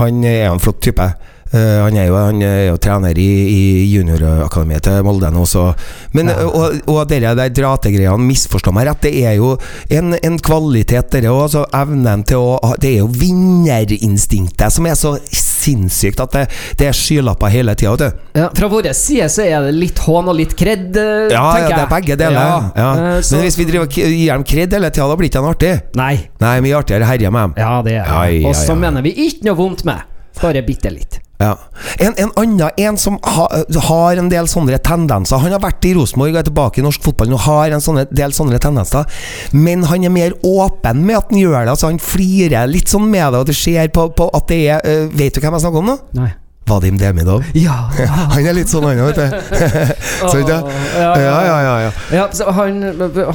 han 0.01 0.25
er 0.25 0.51
en 0.51 0.61
flott 0.61 0.83
type. 0.83 1.13
Eh, 1.51 1.79
han, 1.83 1.97
er 1.97 2.09
jo, 2.11 2.17
han 2.19 2.43
er 2.45 2.59
jo 2.69 2.77
trener 2.83 3.17
i, 3.19 3.29
i 3.49 3.61
juniorakademiet 3.95 4.85
til 4.85 5.05
Molde 5.07 5.31
nå, 5.33 5.47
så 5.49 5.71
Men, 6.13 6.29
Ja. 6.29 6.45
Og, 6.49 6.81
og 6.91 7.09
dere 7.09 7.35
der 7.37 7.53
drategreiene, 7.55 8.25
misforstå 8.29 8.73
meg 8.75 8.89
rett, 8.89 9.01
det 9.07 9.13
er 9.27 9.37
jo 9.39 9.55
en, 9.95 10.15
en 10.15 10.39
kvalitet, 10.45 11.11
dere 11.13 11.33
òg. 11.33 11.43
Altså 11.49 11.63
evnen 11.77 12.25
til 12.29 12.43
å 12.43 12.75
Det 12.81 12.91
er 12.95 12.99
jo 13.03 13.09
vinnerinstinktet 13.13 14.73
som 14.75 14.87
er 14.89 14.97
så 14.99 15.15
sinnssykt 15.33 16.21
at 16.23 16.35
det, 16.37 16.45
det 16.81 16.89
er 16.91 16.97
skylapper 16.97 17.53
hele 17.53 17.75
tida. 17.79 18.11
Ja, 18.37 18.49
fra 18.55 18.69
vår 18.71 18.91
side 18.97 19.29
så 19.33 19.45
er 19.47 19.69
det 19.69 19.77
litt 19.77 19.99
hån 20.05 20.29
og 20.31 20.37
litt 20.39 20.55
kred, 20.59 20.91
eh, 20.97 21.29
Ja, 21.33 21.45
tenker 21.55 21.73
ja, 21.73 21.77
det 21.77 21.85
er 21.85 21.93
begge 21.95 22.19
deler. 22.21 22.69
Ja, 22.79 22.91
eh, 22.95 23.23
Men 23.33 23.47
hvis 23.47 23.59
vi 23.59 23.69
driver 23.69 23.89
gir 23.93 24.33
dem 24.33 24.45
kred 24.49 24.77
hele 24.77 24.91
tida, 24.93 25.09
da 25.09 25.17
blir 25.19 25.31
ikke 25.31 25.41
det 25.41 25.47
noe 25.47 25.57
artig. 25.57 25.73
Nei. 25.99 26.13
Nei, 26.43 26.55
mye 26.65 26.77
artigere 26.83 27.09
å 27.09 27.11
herje 27.13 27.33
med 27.35 27.49
dem. 27.49 27.57
Ja, 27.65 27.73
det 27.87 27.97
er 28.03 28.13
det. 28.13 28.45
Og 28.49 28.55
så 28.59 28.77
mener 28.79 29.05
vi 29.07 29.15
ikke 29.29 29.49
noe 29.49 29.59
vondt 29.59 29.85
med. 29.89 30.05
Bare 30.39 30.63
bitte 30.67 30.93
litt. 30.95 31.19
Ja. 31.39 31.53
En, 32.03 32.17
en 32.19 32.33
annen 32.35 32.71
en 32.83 32.97
som 32.99 33.19
ha, 33.23 33.45
har 33.87 34.19
en 34.19 34.31
del 34.31 34.49
sånne 34.51 34.81
tendenser 34.83 35.39
Han 35.39 35.53
har 35.55 35.61
vært 35.63 35.87
i 35.87 35.93
Rosenborg 35.95 36.33
og 36.33 36.41
er 36.41 36.49
tilbake 36.49 36.81
i 36.81 36.83
norsk 36.83 37.05
fotball 37.07 37.37
og 37.37 37.45
har 37.45 37.77
en 37.77 37.85
sånne, 37.85 38.09
del 38.11 38.35
sånne 38.35 38.59
tendenser, 38.63 39.07
men 39.55 39.87
han 39.87 40.03
er 40.03 40.11
mer 40.11 40.35
åpen 40.43 41.05
med 41.07 41.21
at 41.21 41.31
han 41.31 41.39
gjør 41.39 41.61
det. 41.61 41.77
Altså 41.77 41.93
Han 41.93 42.03
flirer 42.03 42.67
litt 42.71 42.91
sånn 42.91 43.07
med 43.07 43.33
det, 43.33 43.45
og 43.45 43.47
det 43.47 43.57
ser 43.59 43.95
på, 43.95 44.09
på 44.19 44.29
at 44.35 44.51
det 44.51 44.61
er 44.75 44.83
uh, 44.83 45.07
Vet 45.15 45.37
du 45.37 45.43
hvem 45.43 45.55
jeg 45.55 45.67
snakker 45.67 45.83
om 45.85 45.91
nå? 45.93 45.97
Nei. 46.19 46.33
Vadim 46.69 46.99
Demidov. 47.01 47.45
Ja. 47.59 47.77
Han 48.35 48.47
er 48.47 48.57
litt 48.57 48.71
sånn, 48.71 48.85
han 48.89 49.01
òg, 49.03 49.13
vet 49.13 49.19
du. 49.19 49.57
Sant 50.19 50.49
det? 50.49 50.59
ja, 50.99 51.11
Ja, 51.19 51.37
ja, 51.47 51.57
ja. 51.65 51.75
ja. 51.87 51.91
Ja, 52.13 52.25
så 52.35 52.51
han, 52.55 52.81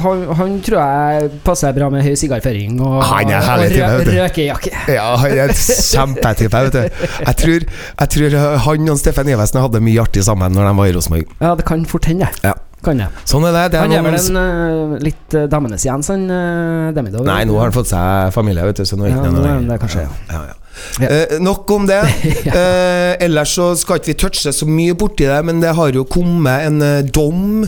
han, 0.02 0.22
han 0.38 0.56
tror 0.64 0.78
jeg 0.80 1.30
passer 1.46 1.72
bra 1.76 1.88
med 1.92 2.04
høy 2.04 2.14
sigarføring 2.18 2.76
og, 2.82 2.98
Han 3.08 3.30
er 3.32 3.44
herlig 3.46 3.70
type, 3.74 3.88
vet 4.00 4.08
du. 4.08 4.12
røkejakke. 4.18 4.72
Ja, 4.96 5.06
han 5.20 5.38
er 5.46 5.54
kjempetype, 5.54 6.62
vet 6.68 6.76
du. 6.76 7.08
Jeg 7.24 7.36
tror, 7.40 7.66
jeg 8.00 8.14
tror 8.16 8.38
han 8.68 8.92
og 8.94 9.00
Steffen 9.00 9.30
Ivesen 9.32 9.62
hadde 9.64 9.82
mye 9.84 10.04
artig 10.04 10.24
sammen 10.26 10.54
når 10.54 10.68
de 10.70 10.76
var 10.82 10.90
i 10.90 10.94
Rosenborg. 10.98 11.34
Ja, 11.40 11.54
det 11.58 11.66
kan 11.68 11.86
fort 11.88 12.10
hende. 12.10 12.28
Ja. 12.44 12.54
Kan 12.84 13.00
det. 13.02 13.08
Sånn 13.28 13.46
er 13.48 13.56
det. 13.56 13.64
det 13.74 13.80
er 13.80 13.86
Han 13.86 13.96
er 13.98 14.04
vel 14.08 14.18
en 14.18 14.40
uh, 14.40 14.98
litt 15.02 15.38
uh, 15.38 15.46
damenes 15.50 15.86
Jens, 15.86 16.10
han 16.12 16.26
uh, 16.30 16.90
Demidov. 16.96 17.24
Nei, 17.28 17.40
nå 17.48 17.56
har 17.58 17.70
han 17.70 17.76
fått 17.76 17.90
seg 17.92 18.34
familie, 18.36 18.66
vet 18.68 18.82
du. 18.82 18.84
Så 18.88 18.98
nå 19.00 19.08
er 19.08 19.14
Ja, 19.14 19.22
ikke 19.22 19.32
nå 19.34 19.42
noe 19.44 19.64
det, 19.70 19.80
kanskje. 19.82 20.04
Ja. 20.04 20.12
Ja, 20.34 20.44
ja. 20.52 20.60
Ja. 21.00 21.06
Eh, 21.08 21.40
nok 21.40 21.70
om 21.70 21.86
det. 21.86 22.02
Eh, 22.54 23.14
ellers 23.24 23.54
så 23.56 23.72
skal 23.78 23.98
ikke 23.98 24.12
vi 24.12 24.14
touche 24.20 24.52
så 24.54 24.66
mye 24.68 24.94
borti 24.98 25.26
det, 25.26 25.38
men 25.46 25.60
det 25.62 25.72
har 25.74 25.94
jo 25.94 26.04
kommet 26.06 26.66
en 26.68 26.82
eh, 26.84 27.06
dom 27.14 27.64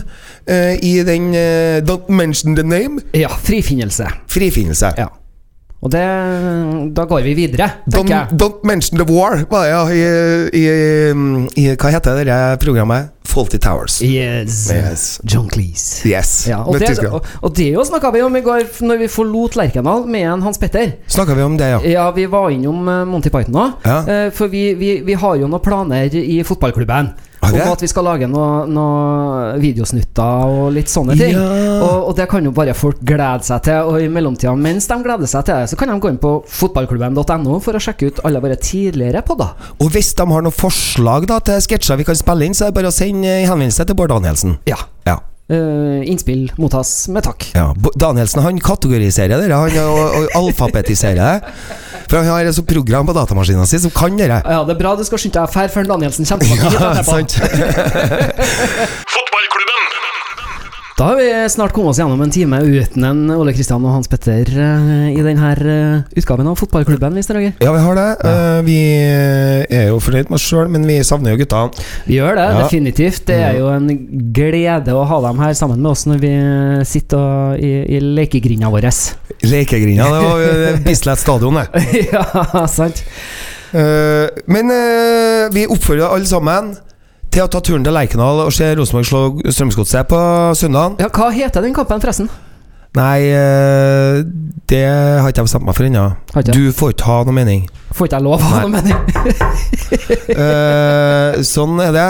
eh, 0.47 0.75
i 0.83 0.93
den 1.07 1.31
eh, 1.35 1.79
Don't 1.87 2.07
mention 2.11 2.55
the 2.55 2.63
name. 2.63 3.01
ja, 3.15 3.29
frifinnelse. 3.43 4.07
Frifinnelse. 4.31 4.93
Ja. 4.97 5.07
Og 5.77 5.91
det 5.93 6.03
Da 6.97 7.05
går 7.05 7.21
vi 7.27 7.35
videre, 7.37 7.67
tenker 7.85 7.99
Don't, 7.99 8.09
jeg. 8.09 8.39
don't 8.41 8.63
mention 8.65 8.97
the 8.97 9.05
war, 9.05 9.43
var 9.51 9.67
ja, 9.69 9.83
i, 9.93 10.01
i, 10.57 10.63
i 11.61 11.67
Hva 11.75 11.91
heter 11.93 12.23
det 12.25 12.39
programmet? 12.63 13.13
Faulty 13.27 13.59
Towers. 13.61 13.99
Yes. 14.01 14.71
Yes. 14.71 15.19
John 15.27 15.49
Cleese. 15.51 16.07
Yes. 16.07 16.47
Ja, 16.47 16.63
og, 16.63 16.79
det, 16.79 16.95
og, 17.05 17.25
og 17.43 17.51
det 17.53 17.67
jo 17.75 17.83
snakka 17.85 18.09
vi 18.15 18.21
om 18.25 18.37
i 18.39 18.41
går 18.41 18.63
når 18.87 19.01
vi 19.03 19.09
forlot 19.11 19.57
Lerkendal 19.59 20.07
med 20.09 20.23
en 20.31 20.45
Hans 20.45 20.57
Petter. 20.57 20.95
Snakka 21.11 21.35
vi 21.37 21.43
om 21.45 21.57
det, 21.59 21.67
ja? 21.75 21.81
Ja, 21.91 22.05
vi 22.15 22.25
var 22.31 22.49
innom 22.55 22.87
eh, 22.87 23.03
Monty 23.05 23.29
Python 23.29 23.59
òg. 23.59 23.85
Ja. 23.85 24.29
for 24.33 24.49
vi, 24.49 24.71
vi, 24.79 24.93
vi 25.05 25.19
har 25.19 25.35
jo 25.37 25.51
noen 25.51 25.61
planer 25.61 26.15
i 26.17 26.39
fotballklubben. 26.47 27.11
Vi 27.37 27.61
Om 27.61 27.71
at 27.71 27.83
vi 27.83 27.87
skal 27.89 28.07
lage 28.07 28.27
noen 28.29 28.71
noe 28.73 29.51
videosnutter 29.61 30.53
og 30.57 30.71
litt 30.73 30.89
sånne 30.91 31.15
ting. 31.19 31.35
Ja. 31.37 31.77
Og, 31.85 32.09
og 32.09 32.17
det 32.17 32.25
kan 32.31 32.45
jo 32.45 32.51
bare 32.55 32.73
folk 32.77 32.99
glede 33.05 33.45
seg 33.45 33.61
til. 33.67 33.91
Og 33.91 34.01
i 34.01 34.09
mellomtida, 34.11 34.55
mens 34.57 34.89
de 34.89 34.97
gleder 35.05 35.29
seg 35.29 35.45
til 35.47 35.61
det, 35.61 35.69
så 35.71 35.79
kan 35.79 35.93
de 35.93 35.99
gå 36.01 36.11
inn 36.11 36.19
på 36.21 36.33
fotballklubben.no 36.57 37.61
for 37.63 37.77
å 37.77 37.83
sjekke 37.83 38.11
ut 38.11 38.21
alle 38.27 38.41
våre 38.43 38.57
tidligere 38.59 39.23
podder. 39.27 39.53
Og 39.77 39.93
hvis 39.93 40.13
de 40.17 40.27
har 40.33 40.45
noen 40.45 40.59
forslag 40.65 41.29
da 41.29 41.39
til 41.45 41.61
sketsjer 41.63 42.01
vi 42.01 42.09
kan 42.09 42.17
spille 42.19 42.49
inn, 42.49 42.57
så 42.57 42.67
er 42.67 42.73
det 42.73 42.79
bare 42.81 42.91
å 42.91 42.97
sende 42.97 43.37
en 43.37 43.49
henvendelse 43.53 43.85
til 43.87 43.97
Bård 43.97 44.15
Danielsen. 44.15 44.57
Ja. 44.69 44.81
Ja. 45.07 45.21
Eh, 45.49 46.07
innspill 46.11 46.51
mottas 46.61 47.07
med 47.13 47.25
takk. 47.27 47.49
Ja, 47.57 47.71
Danielsen 47.99 48.43
han 48.45 48.61
kategoriserer 48.63 49.41
dere, 49.41 49.59
han 49.63 49.77
og, 49.83 49.99
og 50.21 50.39
alfabetiserer 50.41 51.21
det. 51.21 51.67
For 52.07 52.21
han 52.21 52.29
har 52.31 52.47
et 52.47 52.55
sånt 52.55 52.69
program 52.69 53.07
på 53.09 53.15
datamaskinen 53.17 53.67
sin 53.67 53.83
som 53.83 53.91
kan 53.91 54.15
dere. 54.19 54.39
Ja, 54.47 54.61
det 54.67 54.77
er 54.77 54.79
bra 54.79 54.95
du 54.95 55.03
skal 55.07 55.19
skynde 55.19 55.43
deg 55.43 55.71
før 55.73 55.91
Danielsen 55.91 56.27
kommer 56.29 56.45
tilbake. 56.47 56.77
Ja, 56.79 57.03
sant. 57.03 57.31
Da 60.97 61.11
har 61.11 61.15
vi 61.19 61.49
snart 61.53 61.73
kommet 61.75 61.91
oss 61.91 61.99
gjennom 62.01 62.21
en 62.25 62.31
time 62.33 62.57
uten 62.65 63.03
en 63.05 63.19
Ole 63.35 63.51
Kristian 63.53 63.83
og 63.85 63.91
Hans 63.93 64.07
Petter 64.09 64.47
eh, 64.49 65.11
i 65.13 65.21
denne 65.21 65.51
utgaven 66.17 66.47
av 66.49 66.55
Fotballklubben, 66.57 67.13
hvis 67.13 67.29
dere 67.29 67.51
Ja, 67.61 67.69
vi 67.75 67.83
har 67.83 67.99
det. 67.99 68.05
Ja. 68.25 68.63
vi 68.65 68.77
er 69.77 69.91
jo 69.91 69.99
fornøyd 70.01 70.31
med 70.31 70.39
oss 70.39 70.47
sjøl, 70.49 70.71
men 70.73 70.87
vi 70.89 70.95
savner 71.05 71.35
jo 71.35 71.43
gutta. 71.43 71.67
Vi 72.07 72.17
gjør 72.17 72.39
det, 72.39 72.47
Ja. 72.49 72.63
definitivt. 72.63 73.27
Det 73.29 73.37
er 73.37 73.59
jo 73.59 73.69
en 73.75 73.85
glede 74.33 74.97
å 74.97 75.05
ha 75.05 75.21
dem 75.27 75.37
her 75.45 75.53
sammen 75.53 75.83
med 75.85 75.91
oss 75.91 76.07
når 76.09 76.23
vi 76.25 76.33
sitter 76.89 77.61
i, 77.61 77.71
i 77.93 78.01
lekegrinda 78.01 78.73
vår. 78.73 78.89
Lekegrinda, 79.45 80.09
det 80.09 80.25
var 80.25 80.81
Bislett 80.87 81.21
stadion, 81.21 81.61
det. 81.61 81.93
ja, 82.09 82.65
sant? 82.65 83.05
Eh, 83.69 84.33
men 84.49 84.73
eh, 84.73 85.45
vi 85.53 85.69
oppfordrer 85.69 86.09
alle 86.09 86.25
sammen 86.25 86.73
til 87.37 87.45
å 87.45 87.49
ta 87.53 87.59
turen 87.61 87.83
til 87.85 87.93
Lerkendal 87.93 88.39
og 88.47 88.53
se 88.55 88.71
Rosenborg 88.73 89.05
slå 89.05 89.19
Strømsgodset 89.53 90.09
på 90.09 90.19
søndag. 90.57 90.95
Ja, 91.03 91.11
hva 91.13 91.29
heter 91.35 91.61
den 91.61 91.75
kampen, 91.75 92.01
forresten? 92.01 92.31
Nei, 92.95 93.27
eh, 93.29 94.23
det 94.69 94.83
har 94.87 95.27
ikke 95.29 95.43
jeg 95.43 95.47
bestemt 95.49 95.65
meg 95.67 95.75
for 95.77 95.85
ennå. 95.87 96.05
Du 96.55 96.71
får 96.73 96.95
ikke 96.95 97.05
ha 97.11 97.17
noe 97.27 97.35
mening. 97.35 97.67
Får 97.93 98.07
ikke 98.09 98.17
jeg 98.17 98.25
lov 98.25 98.33
å 98.35 98.47
ha 98.51 98.61
noe 98.63 98.73
mening? 98.73 98.97
uh, 100.37 101.37
sånn 101.53 101.77
er 101.83 101.93
det. 101.95 102.05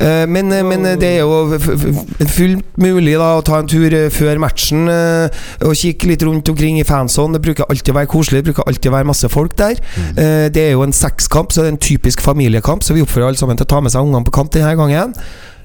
Uh, 0.00 0.24
men, 0.30 0.50
men 0.68 0.86
det 1.00 1.10
er 1.10 1.20
jo 1.22 1.56
f- 1.56 1.68
f- 1.74 2.24
fullt 2.34 2.80
mulig 2.82 3.14
da 3.20 3.28
å 3.38 3.44
ta 3.46 3.60
en 3.60 3.68
tur 3.70 3.94
før 4.14 4.40
matchen 4.42 4.88
uh, 4.90 5.28
og 5.66 5.76
kikke 5.78 6.10
litt 6.10 6.24
rundt 6.26 6.50
omkring 6.52 6.80
i 6.80 6.86
fansonen. 6.88 7.36
Det 7.38 7.44
bruker 7.46 7.68
alltid 7.70 7.92
å 7.94 7.98
være 8.00 8.10
koselig, 8.10 8.40
det 8.42 8.50
bruker 8.50 8.66
alltid 8.70 8.90
å 8.92 8.96
være 8.96 9.10
masse 9.12 9.30
folk 9.32 9.54
der. 9.60 9.78
Eh, 10.16 10.48
det 10.52 10.64
er 10.68 10.74
jo 10.74 10.84
en 10.86 10.94
sekskamp, 10.96 11.52
så 11.52 11.62
det 11.64 11.70
er 11.70 11.76
en 11.76 11.82
typisk 11.84 12.22
familiekamp, 12.24 12.82
så 12.86 12.96
vi 12.96 13.04
oppfordrer 13.04 13.30
alle 13.30 13.40
sammen 13.40 13.58
til 13.60 13.66
å 13.68 13.72
ta 13.74 13.80
med 13.84 13.92
seg 13.94 14.06
ungene 14.06 14.26
på 14.26 14.34
kamp 14.40 14.52
denne 14.56 14.72
gangen. 14.78 15.14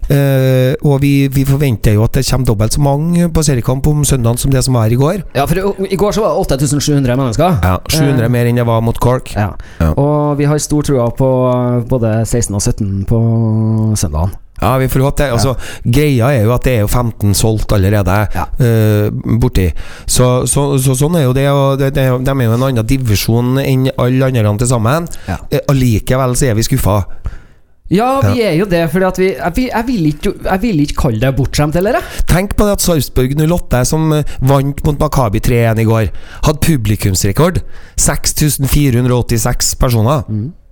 Eh, 0.10 0.76
og 0.86 1.00
vi, 1.02 1.28
vi 1.34 1.46
forventer 1.48 1.96
jo 1.98 2.04
at 2.06 2.14
det 2.20 2.26
kommer 2.30 2.46
dobbelt 2.46 2.74
så 2.78 2.82
mange 2.86 3.30
på 3.34 3.44
seriekamp 3.46 3.88
om 3.90 4.04
søndagen 4.06 4.38
som 4.38 4.52
det 4.54 4.64
som 4.66 4.78
var 4.78 4.92
i 4.94 5.00
går. 5.00 5.24
Ja, 5.36 5.46
for 5.50 5.56
i- 5.90 5.96
går 5.98 6.12
så 6.14 6.22
var 6.22 6.36
det 6.36 6.46
8700 6.46 7.18
mennesker. 7.18 7.60
Ja, 7.64 7.78
700 7.90 8.30
mer 8.30 8.46
enn 8.46 8.56
det 8.62 8.66
var 8.68 8.82
mot 8.86 9.00
Cork. 9.02 9.34
Ja. 9.36 9.52
Ja. 9.82 9.92
Og 9.98 10.38
vi 10.38 10.46
har 10.46 10.58
stor 10.62 10.84
trua 10.84 11.10
på 11.16 11.30
både 11.90 12.20
16 12.26 12.54
og 12.56 12.62
17 12.62 13.06
på 13.10 13.20
søndagen. 13.98 14.34
Ja, 14.62 14.78
vi 14.80 14.88
får 14.88 15.02
håpe 15.04 15.20
det. 15.20 15.32
Altså, 15.36 15.52
Greia 15.84 16.30
er 16.32 16.46
jo 16.46 16.54
at 16.56 16.64
det 16.64 16.78
er 16.78 16.86
jo 16.86 16.88
15 16.88 17.34
solgt 17.36 17.74
allerede 17.76 18.14
Ja. 18.36 18.46
uh, 18.56 19.10
borti. 19.42 19.66
Så, 20.08 20.46
så, 20.48 20.78
så 20.80 20.96
sånn 20.96 21.18
er 21.20 21.26
jo 21.26 21.34
det. 21.36 21.50
Og 21.52 21.78
det, 21.82 21.90
det 21.98 22.06
de 22.24 22.32
er 22.32 22.46
jo 22.48 22.54
en 22.56 22.64
annen 22.64 22.88
divisjon 22.88 23.58
enn 23.60 23.90
alle 24.00 24.30
andre 24.32 24.56
til 24.64 24.68
sammen. 24.72 25.10
Ja. 25.28 25.36
Eh, 25.52 25.60
Allikevel 25.68 26.38
så 26.40 26.48
er 26.48 26.56
vi 26.56 26.64
skuffa. 26.64 27.02
Ja, 27.94 28.20
vi 28.34 28.42
er 28.42 28.56
jo 28.58 28.66
det, 28.66 28.80
vi 29.22 29.28
Jeg, 29.38 29.52
vil- 29.56 29.70
jeg, 29.70 29.84
vil, 29.88 30.06
ikke, 30.10 30.32
jeg 30.44 30.62
vil 30.64 30.80
ikke 30.82 30.96
kalle 31.04 31.20
deg 31.22 31.36
bortskjemt, 31.38 31.76
heller. 31.78 32.00
Tenk 32.26 32.56
på 32.58 32.66
det 32.66 32.72
at 32.80 32.82
Sarpsborg 32.82 33.36
08, 33.38 33.84
som 33.86 34.08
eh, 34.18 34.24
vant 34.42 34.82
mot 34.88 34.98
Makabi 35.00 35.40
3-1 35.46 35.84
i 35.84 35.86
går, 35.86 36.10
hadde 36.48 36.64
publikumsrekord. 36.66 37.62
6486 38.02 39.76
personer. 39.80 40.24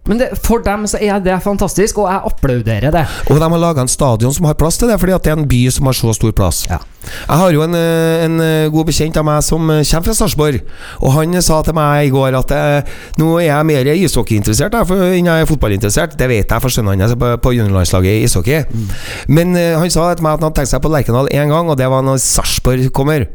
Men 0.07 0.19
det, 0.19 0.33
for 0.43 0.59
dem 0.63 0.83
så 0.89 0.99
er 0.99 1.21
det 1.23 1.37
fantastisk, 1.43 2.01
og 2.03 2.09
jeg 2.11 2.21
applauderer 2.27 2.91
det. 2.91 3.03
Og 3.29 3.37
de 3.39 3.47
har 3.47 3.61
laga 3.61 3.85
en 3.85 3.91
stadion 3.91 4.33
som 4.35 4.47
har 4.49 4.57
plass 4.59 4.77
til 4.77 4.91
det, 4.91 4.97
fordi 4.99 5.15
at 5.15 5.23
det 5.23 5.31
er 5.31 5.37
en 5.39 5.47
by 5.47 5.61
som 5.71 5.87
har 5.87 5.95
så 5.95 6.15
stor 6.17 6.33
plass. 6.35 6.65
Ja. 6.69 6.81
Jeg 7.03 7.37
har 7.39 7.51
jo 7.51 7.63
en, 7.63 7.75
eh, 7.75 8.23
en 8.25 8.39
eh, 8.39 8.71
god 8.71 8.87
bekjent 8.87 9.17
av 9.19 9.25
meg 9.27 9.39
som 9.43 9.69
eh, 9.71 9.83
kommer 9.87 10.07
fra 10.07 10.15
Sarpsborg, 10.17 10.59
og 10.99 11.15
han 11.15 11.35
sa 11.43 11.61
til 11.63 11.75
meg 11.75 12.07
i 12.07 12.11
går 12.11 12.35
at 12.39 12.53
nå 13.19 13.29
er 13.41 13.47
jeg 13.47 13.67
mer 13.67 13.89
ishockeyinteressert 13.93 14.75
enn 14.79 15.27
jeg 15.27 15.45
er 15.45 15.49
fotballinteressert. 15.49 16.17
Det 16.19 16.29
vet 16.31 16.51
jeg, 16.51 16.63
for 16.63 16.71
sønnen 16.71 16.99
hans 17.03 17.15
er 17.15 17.19
på, 17.19 17.31
på 17.43 17.55
juniorlandslaget 17.55 18.19
i 18.19 18.27
ishockey. 18.27 18.63
Men 19.27 19.55
eh, 19.59 19.77
han 19.79 19.91
sa 19.93 20.09
til 20.13 20.25
meg 20.25 20.35
at 20.35 20.43
han 20.43 20.49
hadde 20.49 20.59
tenkt 20.59 20.73
seg 20.73 20.83
på 20.83 20.91
Lerkendal 20.91 21.31
én 21.31 21.51
gang, 21.51 21.71
og 21.71 21.79
det 21.79 21.87
var 21.91 22.03
når 22.03 22.19
Sarpsborg 22.23 22.91
kommer. 22.95 23.27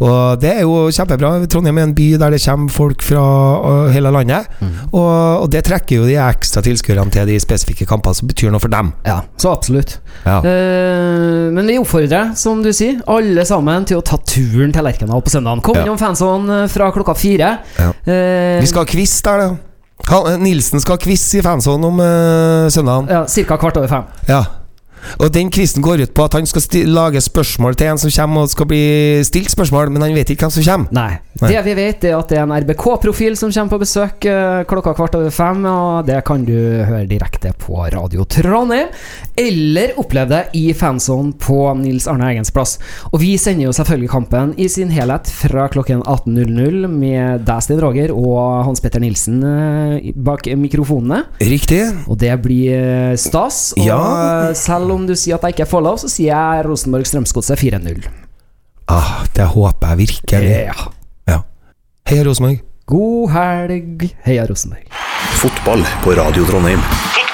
Og 0.00 0.40
det 0.42 0.52
er 0.54 0.62
jo 0.64 0.88
kjempebra. 0.92 1.32
Trondheim 1.50 1.78
er 1.80 1.88
en 1.88 1.94
by 1.96 2.08
der 2.20 2.34
det 2.34 2.42
kommer 2.44 2.72
folk 2.72 3.02
fra 3.04 3.22
øh, 3.60 3.90
hele 3.94 4.12
landet. 4.14 4.50
Og, 4.92 5.44
og 5.44 5.46
det 5.52 5.64
trekker 5.68 6.00
jo 6.00 6.08
de 6.08 6.16
ekstra 6.20 6.62
tilskuerne 6.64 7.10
til 7.14 7.28
de 7.28 7.38
spesifikke 7.42 7.86
kampene 7.88 8.16
som 8.16 8.30
betyr 8.30 8.52
noe 8.52 8.62
for 8.62 8.72
dem. 8.72 8.92
Ja, 9.06 9.20
så 9.40 9.54
absolutt. 9.54 9.96
Ja. 10.26 10.38
Uh, 10.44 11.48
men 11.54 11.70
vi 11.70 11.78
oppfordrer, 11.80 12.34
som 12.38 12.62
du 12.64 12.70
sier, 12.76 13.00
alle 13.10 13.44
sammen 13.48 13.86
til 13.88 14.00
å 14.00 14.04
ta 14.04 14.18
turen 14.20 14.74
til 14.74 14.86
Lerkendal 14.86 15.24
på 15.24 15.32
søndagen. 15.32 15.64
Kom 15.64 15.78
innom 15.80 15.96
ja. 15.96 16.02
fansonen 16.04 16.68
fra 16.70 16.90
klokka 16.94 17.16
fire. 17.18 17.56
Ja. 17.78 17.90
Uh, 18.04 18.60
Vi 18.60 18.70
skal 18.70 18.84
ha 18.84 18.90
quiz 18.90 19.16
der, 19.26 19.46
da. 19.46 19.56
Nilsen 20.40 20.80
skal 20.80 20.96
ha 20.96 21.02
quiz 21.02 21.26
i 21.36 21.42
fansonen 21.44 21.90
om 21.90 22.00
uh, 22.00 22.70
søndagen. 22.72 23.10
ja, 23.12 23.24
Ca. 23.28 23.60
kvart 23.60 23.80
over 23.80 23.90
fem. 23.90 24.08
Ja. 24.30 24.44
Og 25.20 25.32
den 25.32 25.50
quizen 25.50 25.82
går 25.84 26.02
ut 26.04 26.14
på 26.14 26.24
at 26.24 26.36
han 26.38 26.46
skal 26.46 26.62
lage 26.90 27.20
spørsmål 27.24 27.76
til 27.78 27.90
en 27.92 27.98
som 27.98 28.10
kommer 28.14 28.46
og 28.46 28.52
skal 28.52 28.66
bli 28.70 28.82
stilt 29.26 29.50
spørsmål, 29.52 29.90
men 29.94 30.02
han 30.04 30.14
vet 30.16 30.30
ikke 30.34 30.46
hvem 30.48 30.54
som 30.58 30.66
kommer. 30.66 30.88
Nei. 30.96 31.18
Nei. 31.40 31.50
Det 31.54 31.62
vi 31.64 31.74
vet, 31.78 32.04
er 32.04 32.16
at 32.18 32.28
det 32.28 32.38
er 32.38 32.42
en 32.44 32.52
RBK-profil 32.52 33.36
som 33.38 33.52
kommer 33.54 33.72
på 33.76 33.80
besøk 33.84 34.26
eh, 34.28 34.62
klokka 34.68 34.92
kvart 34.98 35.14
over 35.16 35.30
fem. 35.32 35.64
Og 35.70 36.06
det 36.08 36.18
kan 36.28 36.44
du 36.44 36.52
høre 36.84 37.06
direkte 37.08 37.52
på 37.58 37.78
Radio 37.94 38.24
Trondheim, 38.28 38.90
eller 39.40 39.94
oppleve 40.00 40.28
det 40.30 40.40
i 40.58 40.72
fansonen 40.76 41.32
på 41.40 41.56
Nils 41.80 42.06
Arne 42.10 42.28
Eggens 42.32 42.52
plass. 42.54 42.76
Og 43.12 43.20
vi 43.22 43.32
sender 43.40 43.68
jo 43.68 43.72
selvfølgelig 43.76 44.10
kampen 44.12 44.52
i 44.60 44.68
sin 44.68 44.90
helhet 44.92 45.30
fra 45.32 45.68
klokken 45.72 46.02
18.00 46.04 46.86
med 46.90 47.46
deg, 47.48 47.62
Sten 47.64 47.80
Roger, 47.82 48.12
og 48.14 48.64
Hans 48.68 48.82
Petter 48.84 49.00
Nilsen 49.02 49.40
eh, 49.46 50.10
bak 50.16 50.46
mikrofonene. 50.60 51.22
Riktig. 51.40 51.82
Og 52.10 52.18
det 52.20 52.34
blir 52.44 52.74
eh, 52.76 53.16
stas. 53.20 53.70
Og 53.78 53.86
Ja. 53.86 54.00
eh, 54.50 54.54
selv 54.90 54.98
om 54.98 55.06
du 55.06 55.14
sier 55.14 55.38
at 55.38 55.44
jeg 55.46 55.54
ikke 55.54 55.70
får 55.70 55.84
lov, 55.86 55.98
så 56.02 56.08
sier 56.10 56.34
jeg 56.34 56.66
Rosenborg 56.66 57.06
Strømsgodset 57.06 57.60
4-0. 57.60 58.08
Ah, 58.90 59.22
det 59.36 59.46
håper 59.52 59.92
jeg 59.92 59.98
virkelig. 60.02 60.50
Ja. 60.50 60.88
Ja. 61.30 61.38
Heia 62.10 62.26
Rosenborg. 62.26 62.64
God 62.90 63.30
helg. 63.36 64.08
Heia 64.26 64.48
Rosenborg. 64.50 64.90
Fotball 65.38 65.86
på 66.02 66.18
Radio 66.18 66.44
Trondheim. 66.48 66.82
Fotball! 66.82 67.29